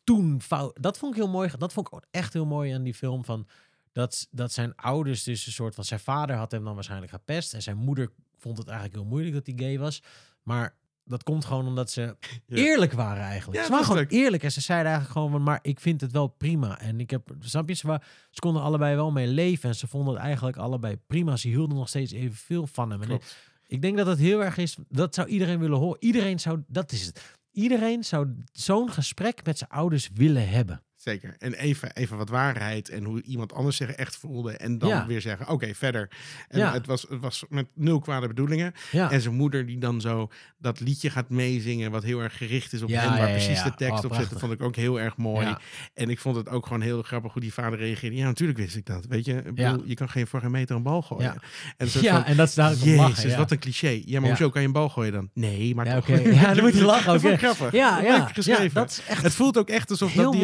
[0.03, 0.77] toen fout...
[0.81, 1.49] Dat vond ik heel mooi.
[1.57, 3.47] Dat vond ik ook echt heel mooi aan die film van...
[3.91, 5.83] Dat, dat zijn ouders dus een soort van...
[5.83, 7.53] Zijn vader had hem dan waarschijnlijk gepest.
[7.53, 10.01] En zijn moeder vond het eigenlijk heel moeilijk dat hij gay was.
[10.43, 10.75] Maar
[11.05, 12.15] dat komt gewoon omdat ze
[12.47, 13.59] eerlijk waren eigenlijk.
[13.59, 14.43] Ja, ze dat waren gewoon eerlijk.
[14.43, 15.43] En ze zeiden eigenlijk gewoon van...
[15.43, 16.79] Maar ik vind het wel prima.
[16.79, 17.35] En ik heb...
[17.39, 17.73] Snap je?
[17.73, 19.69] Ze, ze konden allebei wel mee leven.
[19.69, 21.35] En ze vonden het eigenlijk allebei prima.
[21.35, 23.01] Ze hielden nog steeds evenveel van hem.
[23.01, 23.19] En
[23.67, 25.97] ik denk dat het heel erg is, dat zou iedereen willen horen.
[25.99, 27.37] Iedereen zou, dat is het.
[27.51, 30.83] Iedereen zou zo'n gesprek met zijn ouders willen hebben.
[31.03, 31.35] Zeker.
[31.39, 34.51] En even, even wat waarheid en hoe iemand anders zich echt voelde.
[34.51, 35.05] En dan Ja.
[35.07, 36.09] weer zeggen, oké, verder.
[36.47, 36.73] En Ja.
[36.73, 38.73] het, was, het was met nul kwade bedoelingen.
[38.91, 42.73] Ja, En zijn moeder die dan zo dat liedje gaat meezingen, wat heel erg gericht
[42.73, 44.29] is op hem, waar precies de tekst Oh, op zit.
[44.29, 45.55] Dat vond ik ook heel erg mooi.
[45.93, 48.15] En ik vond het ook gewoon heel grappig hoe die vader reageerde.
[48.15, 49.05] Ja, natuurlijk wist ik dat.
[49.05, 51.41] Weet je, bedoel, je kan geen voor meter een bal gooien.
[51.77, 53.37] En ja van, en dat is daar Jezus, lachen.
[53.37, 54.01] Wat een cliché.
[54.05, 55.29] Ja, maar hoezo kan je een bal gooien dan?
[55.33, 56.01] Nee, maar Ja.
[56.23, 57.71] Ja, dan moet je lachen Dat vond ik grappig.
[57.71, 58.63] ja, ja, geschreven.
[58.63, 60.37] ja, dat is echt Het voelt ook echt alsof dat mooi.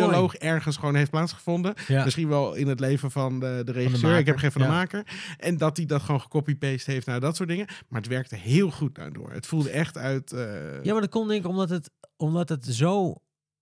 [0.49, 1.73] Ergens gewoon heeft plaatsgevonden.
[1.87, 2.03] Ja.
[2.03, 4.17] Misschien wel in het leven van de, de regisseur.
[4.17, 4.73] ik heb geen van de ja.
[4.73, 5.03] maker.
[5.37, 7.65] En dat hij dat gewoon gecopy-paste heeft naar dat soort dingen.
[7.89, 9.31] Maar het werkte heel goed daardoor.
[9.31, 10.31] Het voelde echt uit...
[10.31, 13.15] eh, Ja, maar dat komt denk ik omdat het, omdat het zo...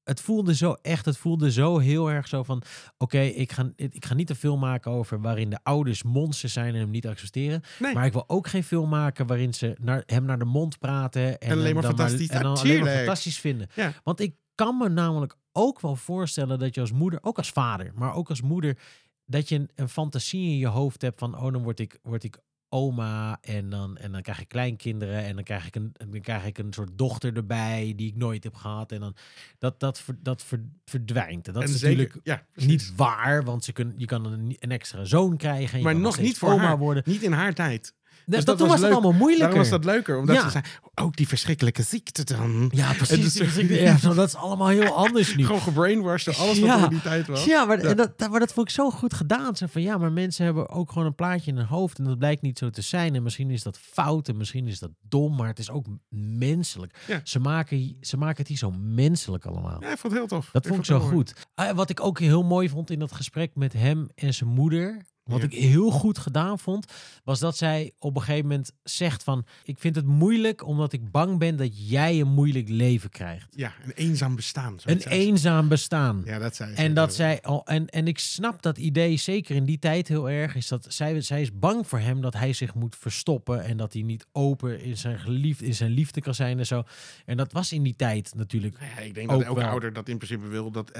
[0.04, 2.62] Het voelde zo echt, het voelde zo heel erg zo van...
[2.97, 6.73] Oké, ik, ga, ik ga niet een film maken over waarin de ouders monsters zijn
[6.73, 7.62] en hem niet accepteren.
[7.80, 7.93] nee.
[7.93, 11.39] Maar ik wil ook geen film maken waarin ze naar, hem naar de mond praten.
[11.39, 13.67] En, alleen hem maar dan fantastisch- en dan alleen maar fantastisch vinden.
[13.73, 13.93] Ja.
[14.04, 17.91] Want ik kan me namelijk ook wel voorstellen dat je als moeder, ook als vader,
[17.96, 18.78] maar ook als moeder,
[19.26, 22.24] dat je een, een fantasie in je hoofd hebt van, oh, dan word ik, word
[22.24, 22.38] ik
[22.70, 26.46] oma en dan, en dan krijg ik kleinkinderen en dan krijg ik een, dan krijg
[26.46, 28.91] ik een soort dochter erbij die ik nooit heb gehad.
[28.91, 29.15] En dan
[29.60, 31.48] dat, dat, ver- dat ver- verdwijnt.
[31.48, 34.56] En dat en is zeker, natuurlijk ja, niet waar, want ze kun, je kan een,
[34.60, 35.72] een extra zoon krijgen.
[35.72, 36.78] En je Maar nog niet voor oma haar.
[36.78, 37.04] worden.
[37.06, 37.93] Niet in haar tijd.
[38.26, 39.40] Dus dat dat, toen was het allemaal moeilijker.
[39.40, 40.64] Daarom was dat leuker, omdat ze zei,
[40.96, 42.72] ook die verschrikkelijke ziekte dan.
[42.74, 43.34] Ja, precies.
[43.34, 45.46] dus- ja, zo, dat is allemaal heel anders nu.
[45.46, 47.46] Gewoon gebrainwashed door alles wat er in die tijd was.
[47.46, 47.80] Ja, maar.
[47.80, 49.56] En dat, dat, maar dat vond ik zo goed gedaan.
[49.56, 51.98] Zo van, ja, maar mensen hebben ook gewoon een plaatje in hun hoofd.
[51.98, 53.16] En dat blijkt niet zo te zijn.
[53.16, 55.36] En misschien is dat fout en misschien is dat dom.
[55.36, 56.98] Maar het is ook menselijk.
[57.08, 57.22] Ja.
[57.24, 59.78] Ze, maken, ze maken het hier zo menselijk allemaal.
[59.82, 60.50] Ja, ik vond het heel tof.
[60.52, 61.34] Dat vond ik zo goed.
[61.56, 65.06] Ah, wat ik ook heel mooi vond in dat gesprek met hem en zijn moeder.
[65.28, 65.46] Wat Ja.
[65.46, 69.46] ik heel goed gedaan vond, was dat zij op een gegeven moment zegt van...
[69.63, 73.48] Ik vind het moeilijk omdat ik bang ben dat jij een moeilijk leven krijgt.
[73.56, 74.78] Ja, een eenzaam bestaan.
[74.86, 75.10] Een ze.
[75.10, 76.22] eenzaam bestaan.
[76.26, 76.76] Ja, dat zei ze.
[76.76, 80.30] En dat zij al, en, en ik snap dat idee zeker in die tijd heel
[80.30, 80.56] erg.
[80.56, 83.63] Is dat zij, zij is bang voor hem dat hij zich moet verstoppen.
[83.63, 86.84] En dat hij niet open in zijn, geliefd, in zijn liefde kan zijn en zo.
[87.26, 88.80] En dat was in die tijd natuurlijk.
[88.80, 89.70] Nou ja, ik denk dat elke wel.
[89.70, 90.72] ouder dat in principe wil.
[90.72, 90.92] Dat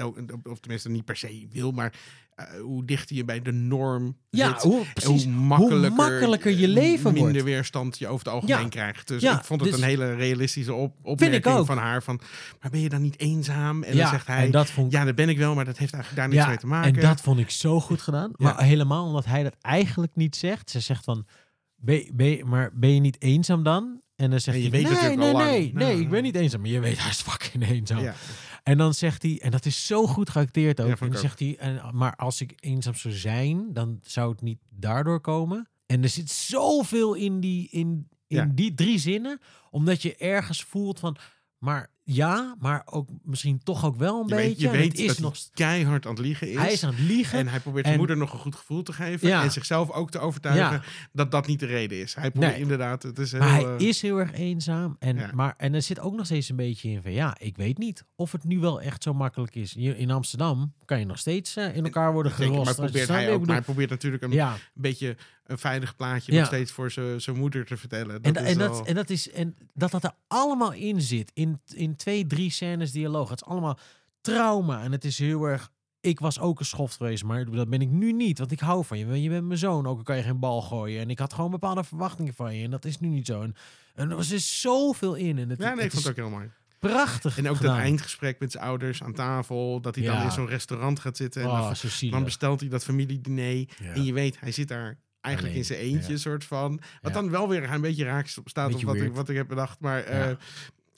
[0.42, 1.92] of tenminste niet per se wil, maar
[2.62, 5.24] hoe dichter je bij de norm Ja, zit, hoe, precies.
[5.24, 7.44] hoe makkelijker, makkelijker je eh, leven minder wordt.
[7.46, 8.68] weerstand je over het algemeen Ja.
[8.68, 9.08] krijgt.
[9.08, 12.02] Dus Ja, ik vond het dus- een hele realistische op, opmerking van haar.
[12.02, 12.20] Van,
[12.60, 13.82] maar ben je dan niet eenzaam?
[13.82, 15.92] En dan zegt hij, dat vond ik ja, dat ben ik wel, maar dat heeft
[15.92, 16.94] eigenlijk daar niks mee te maken.
[16.94, 18.30] En dat vond ik zo goed gedaan.
[18.36, 20.70] Maar helemaal omdat hij dat eigenlijk niet zegt.
[20.70, 21.26] Ze zegt van,
[21.76, 24.00] ben, ben, maar ben je niet eenzaam dan?
[24.16, 25.50] En dan zegt En je hij, weet nee, nee, al lang.
[25.50, 26.60] nee, nee, Nou, ik ben niet eenzaam.
[26.60, 28.02] Maar je weet, hij is fucking eenzaam.
[28.68, 30.88] En dan zegt hij, en dat is zo goed geacteerd ook.
[30.88, 34.40] Ja, en dan zegt hij, en, maar als ik eenzaam zou zijn, dan zou het
[34.42, 35.68] niet daardoor komen.
[35.86, 38.50] En er zit zoveel in die, in, in Ja.
[38.54, 41.16] die drie zinnen, omdat je ergens voelt van,
[41.58, 44.46] maar ja, maar ook misschien toch ook wel een Je beetje.
[44.48, 46.56] weet, je weet het is dat nog, keihard aan het liegen is.
[46.58, 47.38] hij is aan het liegen.
[47.38, 49.28] En hij probeert En- zijn moeder nog een goed gevoel te geven.
[49.28, 49.42] Ja.
[49.42, 50.82] En zichzelf ook te overtuigen Ja.
[51.12, 52.14] dat dat niet de reden is.
[52.14, 52.60] Hij probeert Nee.
[52.62, 53.40] inderdaad, het is heel...
[53.40, 54.96] Maar hij eh, is heel erg eenzaam.
[54.98, 55.30] En, Ja.
[55.34, 58.04] maar, en er zit ook nog steeds een beetje in van ja, ik weet niet
[58.16, 59.74] of het nu wel echt zo makkelijk is.
[59.74, 62.64] Hier in Amsterdam kan je nog steeds eh, in elkaar worden gerost.
[62.64, 63.46] maar probeert hij ook.
[63.46, 64.42] Maar probeert natuurlijk een
[64.74, 65.16] beetje
[65.48, 66.38] een veilig plaatje Ja.
[66.38, 68.22] nog steeds voor zijn moeder te vertellen.
[68.22, 71.00] en, Dat is en, wel- dat, en dat is en dat dat er allemaal in
[71.00, 71.30] zit.
[71.34, 73.28] In, in twee, drie scènes dialoog.
[73.28, 73.78] Het is allemaal
[74.20, 74.82] trauma.
[74.82, 75.70] En het is heel erg.
[76.00, 78.38] Ik was ook een schoft geweest, maar dat ben ik nu niet.
[78.38, 79.22] Want ik hou van je.
[79.22, 81.00] Je bent mijn zoon, ook al kan je geen bal gooien.
[81.00, 82.64] En ik had gewoon bepaalde verwachtingen van je.
[82.64, 83.42] En dat is nu niet zo.
[83.42, 83.54] En,
[83.94, 85.38] en er was dus zoveel in.
[85.38, 86.50] En het, ja, nee, ik vond het ook heel mooi.
[86.78, 87.74] prachtig En ook gedaan.
[87.74, 89.80] dat eindgesprek met zijn ouders aan tafel.
[89.80, 91.42] Dat hij dan in zo'n restaurant gaat zitten.
[91.42, 93.56] En Oh, dan, dan bestelt hij dat familiediner.
[93.56, 93.66] Ja.
[93.94, 96.80] En je weet, hij zit daar eigenlijk in zijn eentje, soort van.
[97.02, 99.48] Wat dan wel weer een beetje raak staat op Beetje wat ik, wat ik heb
[99.48, 99.80] bedacht.
[99.80, 100.28] Maar Ja.
[100.28, 100.36] eh,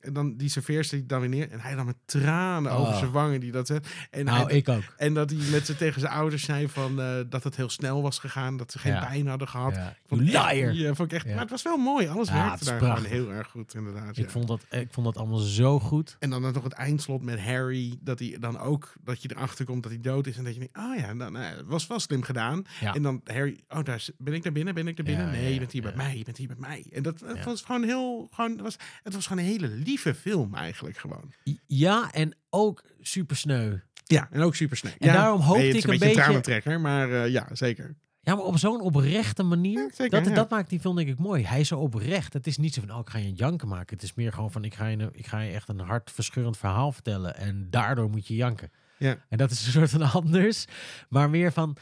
[0.00, 1.50] en dan die serveerster die dan weer neer.
[1.50, 2.80] En hij dan met tranen Oh.
[2.80, 3.86] over zijn wangen die dat zet.
[4.10, 4.82] En, Nou, hij, ik ook.
[4.96, 8.02] en dat hij met ze tegen zijn ouders zei van, eh, dat het heel snel
[8.02, 8.56] was gegaan.
[8.56, 9.04] Dat ze geen Ja.
[9.06, 9.74] pijn hadden gehad.
[9.74, 9.96] Ja.
[10.06, 10.72] Vond liar.
[10.74, 11.30] Ja, vond ik echt, Ja.
[11.32, 12.06] Maar het was wel mooi.
[12.08, 13.06] Alles Ja, werkte daar prachtig.
[13.08, 14.16] gewoon heel erg goed, inderdaad.
[14.16, 14.30] Ik, ja.
[14.30, 16.16] vond dat, ik vond dat allemaal zo goed.
[16.18, 17.96] En dan nog het eindslot met Harry.
[18.00, 20.36] Dat hij dan ook, dat je erachter komt dat hij dood is.
[20.36, 22.64] En dat je denkt, oh ja, dan, nou, het was wel slim gedaan.
[22.80, 22.94] Ja.
[22.94, 25.24] En dan Harry, oh daar is- ben ik daar binnen, ben ik daar binnen?
[25.26, 25.88] Ja, nee, ja, je bent hier ja.
[25.88, 26.84] bij mij, je bent hier bij mij.
[26.92, 27.44] En dat, dat Ja.
[27.44, 31.32] was gewoon heel, gewoon, het was, het was gewoon een hele lieve film eigenlijk gewoon.
[31.66, 33.76] Ja, en ook super sneu.
[34.04, 34.92] Ja, en ook super snel.
[34.98, 37.48] En ja, daarom hoopte nee, het ik een een beetje een tranentrekker, maar eh, ja,
[37.52, 37.96] zeker.
[38.20, 39.82] Ja, maar op zo'n oprechte manier.
[39.82, 40.34] Ja, zeker, dat, ja.
[40.34, 41.44] dat maakt die film denk ik mooi.
[41.44, 42.32] Hij is zo oprecht.
[42.32, 43.96] Het is niet zo van, oh, ik ga je een janken maken.
[43.96, 46.92] Het is meer gewoon van, ik ga je, ik ga je echt een hartverscheurend verhaal
[46.92, 47.36] vertellen.
[47.36, 48.70] En daardoor moet je janken.
[48.98, 49.16] Ja.
[49.28, 50.64] En dat is een soort van anders.
[51.08, 51.76] Maar meer van,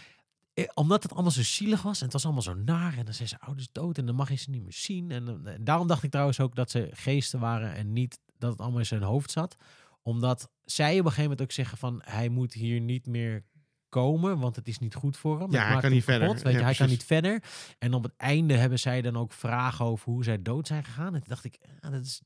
[0.74, 1.98] omdat het allemaal zo zielig was.
[1.98, 2.96] En het was allemaal zo naar.
[2.98, 3.98] En dan zijn zijn ouders dood.
[3.98, 5.10] En dan mag je ze niet meer zien.
[5.10, 7.74] En, dan- en daarom dacht ik trouwens ook dat ze geesten waren.
[7.74, 9.56] En niet dat het allemaal in zijn hoofd zat.
[10.02, 13.44] Omdat zij op een gegeven moment ook zeggen van, hij moet hier niet meer
[13.88, 15.50] komen, want het is niet goed voor hem.
[15.50, 16.28] Ja, hij kan niet verder.
[16.42, 17.42] weet je, hij kan niet verder.
[17.78, 21.06] En op het einde hebben zij dan ook vragen over hoe zij dood zijn gegaan.
[21.14, 22.22] En toen dacht ik, ja, dat is,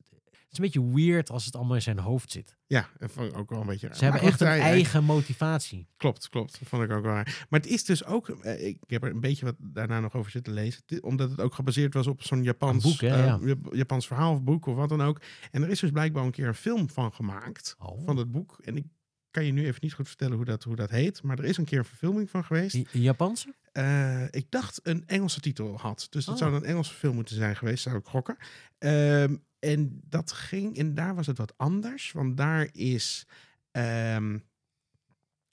[0.52, 2.56] is een beetje weird als het allemaal in zijn hoofd zit.
[2.66, 3.96] Ja, vond ik ook wel een beetje raar.
[3.96, 5.86] Ze hebben echt een hij- eigen motivatie.
[5.96, 6.58] Klopt, klopt.
[6.58, 7.46] Dat vond ik ook wel raar.
[7.50, 10.30] Maar het is dus ook, eh, ik heb er een beetje wat daarna nog over
[10.30, 13.38] zitten lezen, omdat het ook gebaseerd was op zo'n Japans, boek, hè, ja.
[13.44, 15.20] Jap- Japans verhaal of boek of wat dan ook.
[15.50, 18.04] En er is dus blijkbaar een keer een film van gemaakt, Oh.
[18.04, 18.56] van het boek.
[18.64, 18.84] En ik
[19.30, 21.56] kan je nu even niet goed vertellen hoe dat, hoe dat heet, maar er is
[21.56, 22.78] een keer een verfilming van geweest.
[22.92, 23.54] Japanse?
[23.72, 26.06] Eh, ik dacht een Engelse titel had.
[26.10, 26.40] Dus dat Oh.
[26.40, 28.36] zou een Engelse film moeten zijn geweest, zou ik gokken.
[28.78, 32.12] Ehm, en dat ging, en daar was het wat anders.
[32.12, 33.26] Want daar is
[33.70, 34.38] ehm,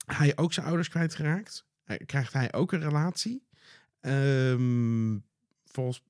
[0.06, 1.68] hij ook zijn ouders kwijtgeraakt.
[2.06, 3.48] Krijgt hij ook een relatie.
[4.00, 5.18] Ehm,
[5.66, 6.04] volgens,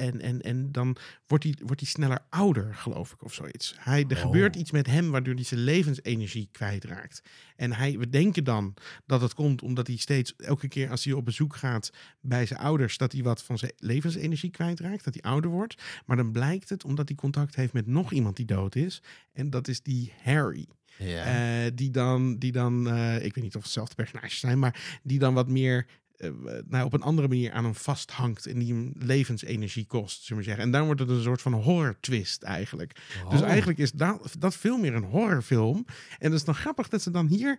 [0.00, 3.74] En, en, en dan wordt hij, wordt hij sneller ouder, geloof ik, of zoiets.
[3.78, 4.22] Hij, er Oh.
[4.22, 7.22] gebeurt iets met hem waardoor hij zijn levensenergie kwijtraakt.
[7.56, 8.74] En hij, we denken dan
[9.06, 12.60] dat het komt omdat hij steeds, elke keer als hij op bezoek gaat bij zijn
[12.60, 15.82] ouders, dat hij wat van zijn levensenergie kwijtraakt, dat hij ouder wordt.
[16.06, 19.02] Maar dan blijkt het omdat hij contact heeft met nog iemand die dood is.
[19.32, 20.66] En dat is die Harry.
[20.98, 21.24] Ja.
[21.64, 25.00] Eh, die dan, die dan eh, ik weet niet of het hetzelfde personages zijn, maar
[25.02, 25.86] die dan wat meer
[26.20, 26.30] eh,
[26.68, 30.48] nou, op een andere manier aan hem vasthangt en die hem levensenergie kost, zullen we
[30.48, 30.64] zeggen.
[30.64, 32.94] En dan wordt het een soort van horror twist eigenlijk.
[33.30, 33.48] Dus Oh.
[33.48, 35.84] eigenlijk is dat, dat veel meer een horrorfilm.
[36.18, 37.58] En dat is dan grappig dat ze dan hier,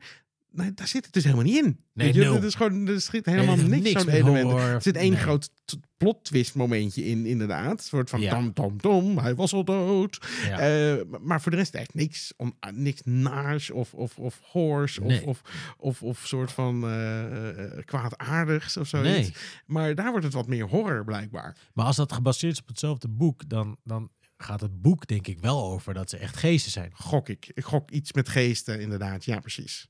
[0.52, 1.80] nou, daar zit het dus helemaal niet in.
[1.94, 2.34] Nee, nul.
[2.34, 4.52] Het is gewoon, er schiet helemaal Nee, niks, niks zo'n element.
[4.52, 5.20] Er zit één Nee.
[5.20, 5.50] groot
[5.98, 7.72] plot twist momentje in, inderdaad.
[7.72, 8.52] Een soort van Ja.
[8.54, 10.18] tom, tom, hij was al dood.
[10.48, 10.60] Ja.
[10.60, 15.00] Eh, maar- voor de rest echt niks, on, ah, niks naars of, of, of hoors
[15.00, 15.26] of, Nee.
[15.26, 15.42] of,
[15.78, 19.10] of, of soort van eh, kwaadaardigs of zoiets.
[19.10, 19.34] Nee.
[19.66, 21.58] Maar daar wordt het wat meer horror blijkbaar.
[21.74, 25.40] Maar als dat gebaseerd is op hetzelfde boek, dan, dan gaat het boek denk ik
[25.40, 26.92] wel over dat ze echt geesten zijn.
[26.94, 27.52] Gok ik.
[27.54, 29.26] Ik gok iets met geesten inderdaad.
[29.26, 29.88] Ja, precies.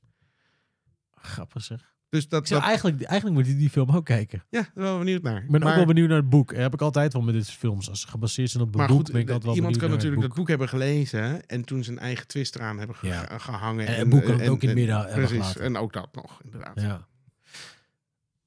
[1.22, 1.90] Grappig zeg.
[2.08, 4.44] Dus dat, dat eigenlijk, eigenlijk moet je die film ook kijken.
[4.50, 5.42] ja, daar ben wel benieuwd naar.
[5.42, 6.54] Ik ben maar, ook wel benieuwd naar het boek.
[6.54, 7.88] Heb ik altijd wel met dit films.
[7.88, 10.20] Als ze gebaseerd zijn op maar boek, goed, ben ik altijd wel iemand kan natuurlijk
[10.20, 13.38] naar dat boek hebben gelezen en toen zijn eigen twist eraan hebben ge- Ja.
[13.38, 13.86] gehangen.
[13.86, 15.62] En het boek kan het ook in het midden Precies, gelaten.
[15.62, 16.74] en ook dat nog, inderdaad.
[16.74, 16.92] het boek.
[16.92, 17.06] Ja.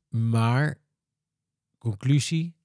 [0.10, 0.78] Maar,
[1.78, 2.56] conclusie.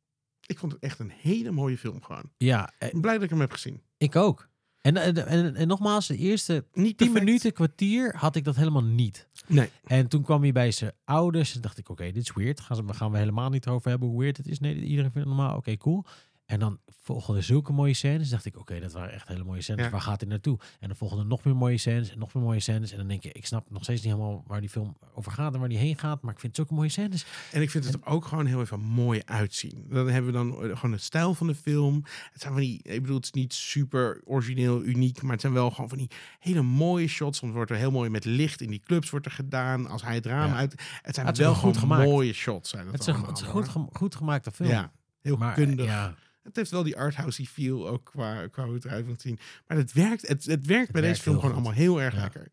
[0.47, 2.31] Ik vond het echt een hele mooie film gewoon.
[2.37, 3.83] Ja, eh, blij dat ik hem heb gezien.
[3.97, 4.49] ik ook.
[4.81, 7.25] En, en, en, en nogmaals, de eerste Niet 10 perfect.
[7.25, 9.29] minuten, kwartier had ik dat helemaal niet.
[9.47, 9.69] Nee.
[9.85, 12.61] En toen kwam hij bij zijn ouders en dacht ik, oké, dit is weird.
[12.61, 14.61] Gaan, ze, gaan we helemaal niet over hebben hoe weird het is.
[14.61, 15.57] Nee, iedereen vindt het normaal.
[15.57, 16.05] Oké, cool.
[16.51, 18.29] En dan volgden zulke mooie scènes.
[18.29, 19.85] dacht ik, oké, dat waren echt hele mooie scènes.
[19.85, 19.91] Ja.
[19.91, 20.59] Waar gaat hij naartoe?
[20.81, 22.91] En dan volgden nog meer mooie scènes en nog meer mooie scènes.
[22.91, 25.55] En dan denk je, ik snap nog steeds niet helemaal waar die film over gaat
[25.55, 26.23] en waar die heen gaat.
[26.23, 27.25] Maar ik vind het zulke mooie scènes.
[27.53, 29.87] En ik vind het er ook gewoon heel even mooi uitzien.
[29.89, 32.03] Dan hebben we dan eh, gewoon de stijl van de film.
[32.33, 35.53] Het zijn van die, ik bedoel, het is niet super origineel, uniek, maar het zijn
[35.53, 37.39] wel gewoon van die hele mooie shots.
[37.39, 39.87] Soms wordt er heel mooi met licht in die clubs wordt er gedaan.
[39.89, 40.57] Als hij het raam Ja.
[40.57, 40.83] uit.
[41.03, 42.05] Het zijn Het wel wel goed gemaakt.
[42.05, 42.71] mooie shots.
[42.71, 44.69] Zijn het, Het is, een, het is goed, gem- goed gemaakte film.
[44.69, 45.87] Ja, heel maar, kundig.
[45.87, 49.39] Ja, Het heeft wel die arthousey feel ook qua, qua hoe het eruit moet zien.
[49.67, 51.61] Maar het werkt, het, het werkt bij werkt deze film gewoon goed.
[51.65, 52.21] allemaal heel erg Ja.
[52.21, 52.53] lekker.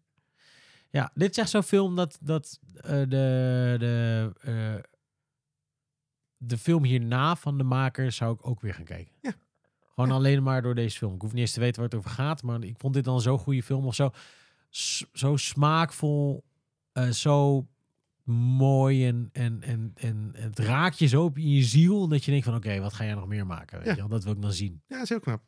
[0.89, 4.75] Ja, dit is echt zo'n film dat, dat eh, de, de, eh,
[6.37, 9.13] de film hierna van de maker zou ik ook weer gaan kijken.
[9.21, 9.33] Ja.
[9.93, 10.15] Gewoon Ja.
[10.15, 11.13] alleen maar door deze film.
[11.15, 13.21] Ik hoef niet eens te weten waar het over gaat, maar ik vond dit dan
[13.21, 14.09] zo'n goede film of zo.
[14.69, 16.43] S- zo smaakvol,
[16.91, 17.67] eh, zo
[18.35, 22.31] mooi en, en, en, en het raakt je zo op in je ziel dat je
[22.31, 23.77] denkt van oké, wat ga jij nog meer maken?
[23.77, 23.93] Weet Ja.
[23.93, 24.07] je wel?
[24.09, 24.81] Dat wil ik dan zien.
[24.87, 25.41] Ja, is heel knap.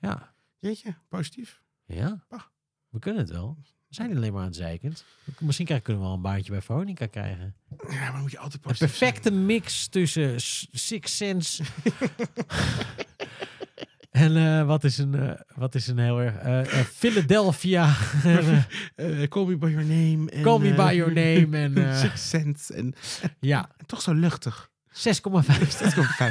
[0.00, 1.62] Ja, Jeetje, positief.
[1.86, 2.24] ja.
[2.88, 3.56] We kunnen het wel.
[3.60, 4.92] We zijn alleen maar aan het zeiken.
[5.40, 7.54] Misschien krijgen- kunnen we wel een baantje bij Veronica krijgen.
[7.90, 11.62] Ja, maar moet je altijd Een positief perfecte mix tussen Six Sense.
[14.10, 16.36] en eh, wat, is een, eh, wat is een heel erg.
[16.36, 17.94] eh, Philadelphia.
[19.28, 20.30] Call me by your name.
[20.30, 21.58] En, Call me by your name.
[21.58, 22.74] En Six Sense.
[22.74, 22.94] En,
[23.40, 24.70] ja, en toch zo luchtig.
[24.88, 24.94] 6,5.
[24.98, 25.04] 6,5.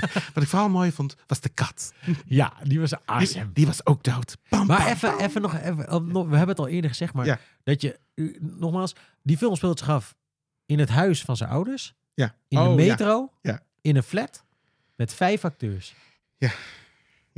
[0.34, 1.94] Wat ik vooral mooi vond, was de kat.
[2.26, 3.50] ja, die was Die, awesome.
[3.54, 4.38] die was ook dood.
[4.50, 5.20] Bam, Maar bam, even, bam.
[5.20, 7.40] even nog, even, oh, we hebben het al eerder gezegd, maar Ja.
[7.64, 8.00] dat je,
[8.40, 10.16] nogmaals, die film speelt zich af
[10.66, 12.36] in het huis van zijn ouders, Ja.
[12.48, 12.90] in Oh, de ja.
[12.90, 13.60] metro, Ja.
[13.82, 14.44] in een flat,
[14.96, 15.96] met vijf acteurs.
[16.38, 16.52] Ja,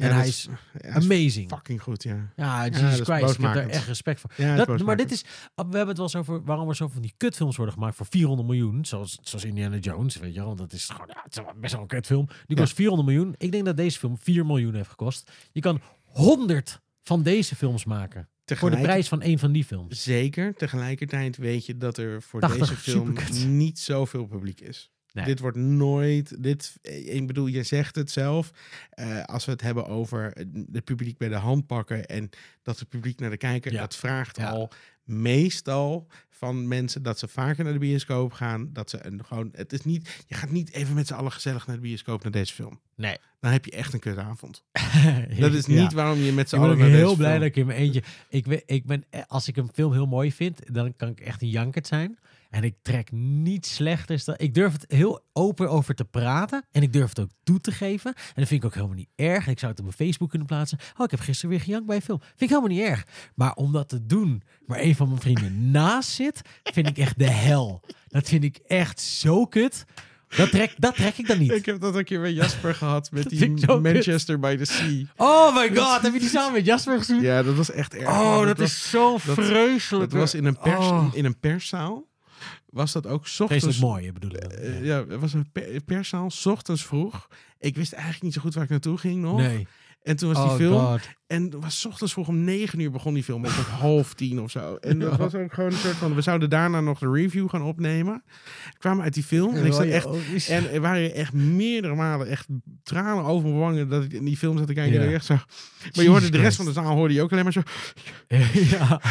[0.01, 0.47] en hij is,
[0.81, 1.49] ja, Amazing.
[1.49, 2.29] fucking goed, ja.
[2.35, 4.31] Ja, Jesus is Christ, ik heb daar echt respect voor.
[4.37, 7.01] ja dat maar dit is, we hebben het wel eens over waarom er zoveel van
[7.01, 8.85] die kutfilms worden gemaakt voor 400 miljoen.
[8.85, 10.47] Zoals, zoals Indiana Jones, weet je wel.
[10.47, 12.25] Want dat is gewoon, ja, het is wel best wel een kutfilm.
[12.27, 12.55] Die Ja.
[12.63, 13.35] kost 400 miljoen.
[13.37, 15.31] Ik denk dat deze film 4 miljoen heeft gekost.
[15.51, 18.29] Je kan 100 van deze films maken.
[18.45, 20.03] Voor de prijs van één van die films.
[20.03, 20.53] Zeker.
[20.55, 23.13] Tegelijkertijd weet je dat er voor 80 deze film
[23.57, 24.91] niet zoveel publiek is.
[25.13, 25.25] Nee.
[25.25, 26.43] Dit wordt nooit.
[26.43, 28.51] Dit, eh, ik bedoel, je zegt het zelf.
[28.89, 30.31] eh, als we het hebben over
[30.71, 32.29] het publiek bij de hand pakken en
[32.63, 33.79] dat het publiek naar de kijker, Ja.
[33.79, 34.49] dat vraagt Ja.
[34.49, 34.71] al
[35.03, 38.69] meestal van mensen dat ze vaker naar de bioscoop gaan.
[38.73, 39.49] Dat ze een gewoon.
[39.51, 40.23] Het is niet.
[40.27, 42.79] Je gaat niet even met z'n allen gezellig naar de bioscoop naar deze film.
[42.95, 43.17] Nee.
[43.39, 44.63] Dan heb je echt een kutavond.
[45.39, 45.89] Dat is niet Ja.
[45.89, 47.65] waarom je met z'n Ik ben allen ook naar heel blij film- dat ik in
[47.65, 48.03] mijn eentje...
[48.29, 51.19] Ik ben, ik ben, eh, als ik een film heel mooi vind, dan kan ik
[51.19, 52.17] echt een jankert zijn.
[52.49, 54.35] En ik trek niet slechters dan...
[54.37, 56.65] Ik durf het heel open over te praten.
[56.71, 58.13] En ik durf het ook toe te geven.
[58.15, 59.47] En dat vind ik ook helemaal niet erg.
[59.47, 60.77] Ik zou het op mijn Facebook kunnen plaatsen.
[60.97, 62.19] Oh, ik heb gisteren weer gejankt bij een film.
[62.19, 63.05] Vind ik helemaal niet erg.
[63.35, 67.19] Maar om dat te doen waar een van mijn vrienden naast zit, vind ik echt
[67.19, 67.81] de hel.
[68.07, 69.85] Dat vind ik echt zo kut.
[70.35, 71.51] Dat trek, dat trek ik dan niet.
[71.51, 73.49] Ik heb dat een keer bij Jasper gehad met die.
[73.79, 75.03] Manchester by the Sea.
[75.15, 77.21] Oh my god, heb je die samen met Jasper gezien?
[77.21, 78.07] Ja, dat was echt erg.
[78.09, 80.11] Oh, dat, was, is zo dat- vreselijk.
[80.11, 81.05] dat was in een, pers, Oh.
[81.13, 82.07] in een perszaal.
[82.69, 83.79] Was dat ook 's Vreselijk ochtends...
[83.79, 84.43] mooi, bedoel ik.
[84.43, 87.27] Eh, ja, het was een per- perszaal, 's ochtends vroeg.
[87.59, 89.37] Ik wist eigenlijk niet zo goed waar ik naartoe ging nog.
[89.37, 89.67] Nee.
[90.03, 90.79] En toen was die Oh film.
[90.79, 90.99] god.
[91.27, 93.43] En het was 's ochtends vroeg om negen uur begon die film.
[93.43, 94.75] Tot half tien of zo.
[94.75, 96.15] En dat was ook gewoon een soort van...
[96.15, 98.23] We zouden daarna nog de review gaan opnemen.
[98.65, 99.55] We kwamen uit die film.
[99.55, 100.07] En ik zat echt...
[100.47, 102.47] En er waren echt meerdere malen echt
[102.83, 104.93] tranen over mijn wangen dat ik in die film zat te kijken.
[104.93, 105.01] Ja.
[105.01, 105.33] En ik echt zo.
[105.95, 107.61] Maar je hoorde de rest van de zaal hoorde je ook alleen maar zo.
[108.53, 109.01] ja.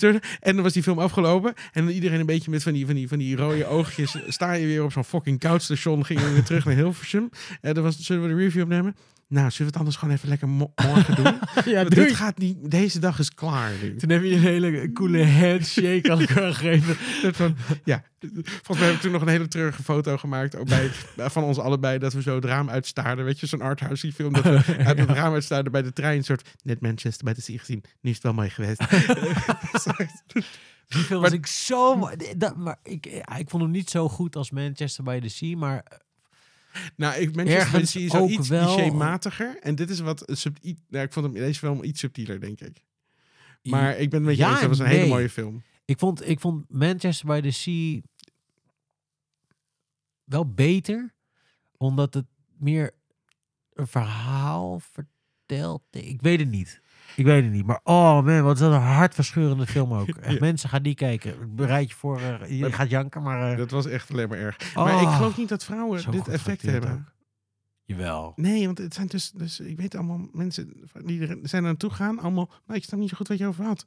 [0.40, 1.54] En dan was die film afgelopen.
[1.72, 4.16] En iedereen een beetje met van die, van die, van die rode oogjes.
[4.28, 6.04] sta je weer op zo'n fucking koudstation.
[6.04, 7.28] Gingen we weer terug naar Hilversum.
[7.60, 8.96] En dan was, zullen we de review opnemen?
[9.28, 11.24] Nou, zullen we het anders gewoon even lekker mo- morgen doen?
[11.74, 12.06] ja, doei.
[12.06, 13.96] dit gaat niet, deze dag is klaar nu.
[13.96, 16.96] Toen heb je een hele coole handshake aan elkaar gegeven.
[17.34, 20.56] Van, ja, volgens mij hebben we toen nog een hele treurige foto gemaakt.
[20.56, 23.24] Ook bij, van ons allebei, dat we zo het raam uitstaarden.
[23.24, 24.32] Weet je, zo'n arthouse die film.
[24.32, 26.16] Dat we uit het raam uitstaarden bij de trein.
[26.16, 27.84] Een soort, net Manchester bij de Sea gezien.
[28.00, 28.80] Nu is het wel mooi geweest.
[30.88, 32.10] Die film was ik zo...
[32.36, 33.06] Dat, maar ik,
[33.38, 36.06] ik vond hem niet zo goed als Manchester by the Sea, maar...
[36.96, 39.58] nou, ik, Manchester by the Ergens Sea is al ook iets clichématiger.
[39.60, 42.40] En dit is wat, sub, i- nou, ik vond hem in deze film iets subtieler,
[42.40, 42.84] denk ik.
[43.62, 45.62] Maar ik ben het met je Ja eens, dat was en een hele mooie film.
[45.84, 48.00] Ik vond, ik vond Manchester by the Sea
[50.24, 51.14] wel beter,
[51.76, 52.26] omdat het
[52.58, 52.94] meer
[53.72, 55.82] een verhaal vertelt.
[55.90, 56.80] Ik weet het niet.
[57.18, 57.66] Ik weet het niet.
[57.66, 60.08] Maar oh man, wat is dat een hartverscheurende film ook.
[60.18, 60.36] Echt, Ja.
[60.40, 61.54] Mensen gaan die kijken.
[61.54, 62.20] Bereid je voor.
[62.20, 63.52] eh, je gaat janken, maar.
[63.52, 64.74] eh, Dat was echt alleen maar erg.
[64.74, 66.92] Maar ik oh, geloof niet dat vrouwen zo dit effect hebben.
[66.92, 67.12] ook.
[67.84, 68.32] Jawel.
[68.36, 70.72] Nee, want het zijn dus, dus ik weet allemaal mensen
[71.04, 73.46] die er zijn er naartoe gaan, allemaal, nou, ik snap niet zo goed wat je
[73.46, 73.86] over had.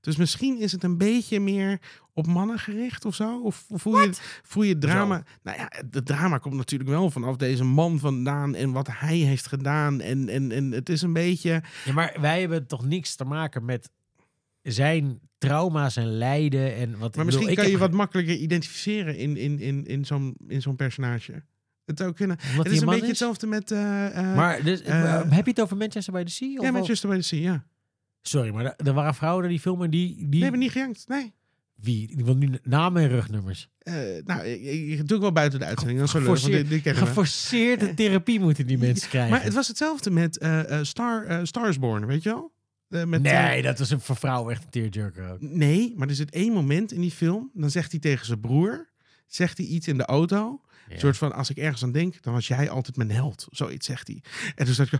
[0.00, 1.80] Dus misschien is het een beetje meer
[2.12, 3.40] op mannen gericht of zo?
[3.40, 4.10] Of voel je,
[4.42, 5.22] voel je drama?
[5.42, 9.46] Nou ja, het drama komt natuurlijk wel vanaf deze man vandaan en wat hij heeft
[9.46, 10.00] gedaan.
[10.00, 11.62] En, en, en het is een beetje...
[11.84, 13.90] Ja, maar wij hebben toch niks te maken met
[14.62, 16.74] zijn trauma's en lijden.
[16.74, 20.36] En wat, Maar bedoel, misschien kan je wat makkelijker identificeren in, in, in, in zo'n
[20.48, 21.42] in zo'n personage.
[21.84, 22.38] Het zou kunnen.
[22.50, 23.70] omdat Het is een beetje hetzelfde met...
[23.70, 26.56] eh, eh, Maar dus, eh, heb je het over Manchester by the Sea?
[26.56, 27.64] Of ja, Manchester by the Sea, ja.
[28.22, 30.16] Sorry, maar er- waren vrouwen in die film en die...
[30.16, 31.08] die Nee, hebben niet gejankt.
[31.08, 31.32] Nee.
[31.74, 32.10] Wie?
[32.10, 33.68] Ik wil nu namen en rugnummers.
[33.78, 35.98] Eh, nou, ik, doe ik wel buiten de uitzending.
[36.12, 36.94] Leuk, want die, we.
[36.94, 39.30] Geforceerde therapie moeten die mensen krijgen.
[39.30, 42.52] Maar het was hetzelfde met eh, eh, Star, eh, Starsborn, weet je wel?
[42.88, 45.40] Eh, met, nee, eh, dat was een voor vrouwen echt een tearjerker ook.
[45.40, 47.50] nee, maar er zit één moment in die film.
[47.54, 48.88] Dan zegt hij tegen zijn broer,
[49.26, 50.60] zegt hij iets in de auto.
[50.88, 50.94] Ja.
[50.94, 53.46] Een soort van, als ik ergens aan denk, dan was jij altijd mijn held.
[53.50, 54.22] Zoiets zegt hij.
[54.54, 54.98] En toen zat ik...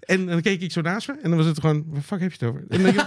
[0.00, 2.32] En dan keek ik zo naast me en dan was het gewoon, wat fuck heb
[2.32, 2.64] je het over?
[2.68, 3.06] En, dan-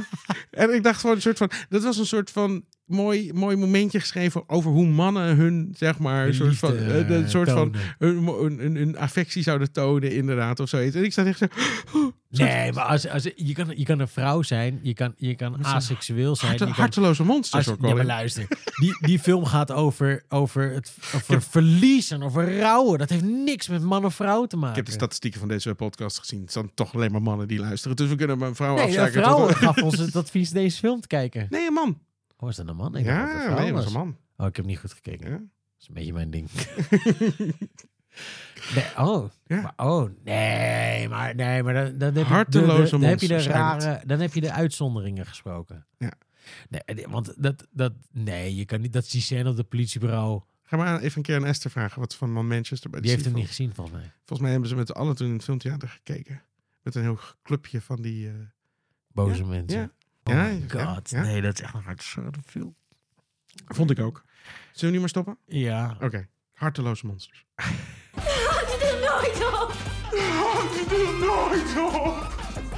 [0.70, 4.00] en ik dacht gewoon een soort van, dat was een soort van mooi, mooi momentje
[4.00, 7.80] geschreven over hoe mannen hun, zeg maar, een soort van, eh, een soort van tonen.
[7.98, 10.96] hun, hun, hun, hun affectie zouden tonen, inderdaad, of zoiets.
[10.96, 11.46] En ik zat echt zo...
[12.28, 15.64] Nee, maar als, als, je, kan, je kan een vrouw zijn, je kan, je kan
[15.64, 16.50] aseksueel zijn.
[16.50, 18.46] Harte, je harteloze monsters ook ja, maar luister.
[18.80, 22.98] Die, die film gaat over, over, het, over verlies en over rouwen.
[22.98, 24.70] Dat heeft niks met man of vrouw te maken.
[24.70, 26.40] Ik heb de statistieken van deze podcast gezien.
[26.40, 27.96] Het zijn toch alleen maar mannen die luisteren.
[27.96, 29.12] Dus we kunnen maar een vrouw Nee, afzaken.
[29.22, 31.46] vrouw tot- gaf ons het advies deze film te kijken.
[31.50, 31.98] Nee, een man.
[32.36, 32.96] Oh, is dat een man?
[32.96, 34.16] Ik dacht dat het ja, nee, dat was een man.
[34.36, 35.30] Oh, ik heb niet goed gekeken.
[35.30, 35.36] Ja.
[35.36, 36.48] Dat is een beetje mijn ding.
[38.74, 39.60] Nee, oh, Ja.
[39.60, 43.20] maar, oh, nee, maar, nee, maar dan, dan heb je, Harteloze de- de- dan heb
[43.20, 45.86] je de rare, dan heb je de uitzonderingen gesproken.
[45.98, 46.12] Ja.
[46.68, 50.42] Nee, want dat, dat, nee, je kan niet, dat is die scène op de politiebureau,
[50.62, 53.14] Ga maar even een keer aan Esther vragen wat van Man Manchester bij de die
[53.14, 54.12] heeft hem niet gezien volgens mij.
[54.16, 56.42] Volgens mij hebben ze met z'n allen toen in het filmtheater gekeken.
[56.82, 58.28] Met een heel clubje van die...
[58.28, 58.34] eh,
[59.08, 59.80] Boze Ja, mensen.
[59.80, 59.90] ja.
[60.28, 60.58] Oh Ja,
[60.94, 61.20] god, ja.
[61.22, 62.76] nee, dat is echt een hartstikke film.
[63.66, 64.24] Vond ik ook.
[64.72, 65.38] Zullen we nu maar stoppen?
[65.46, 65.96] Ja.
[66.00, 66.28] Oké.
[66.52, 67.44] Harteloze monsters.
[67.56, 69.72] Houd je er nooit op!
[70.10, 72.34] Houd je er nooit op!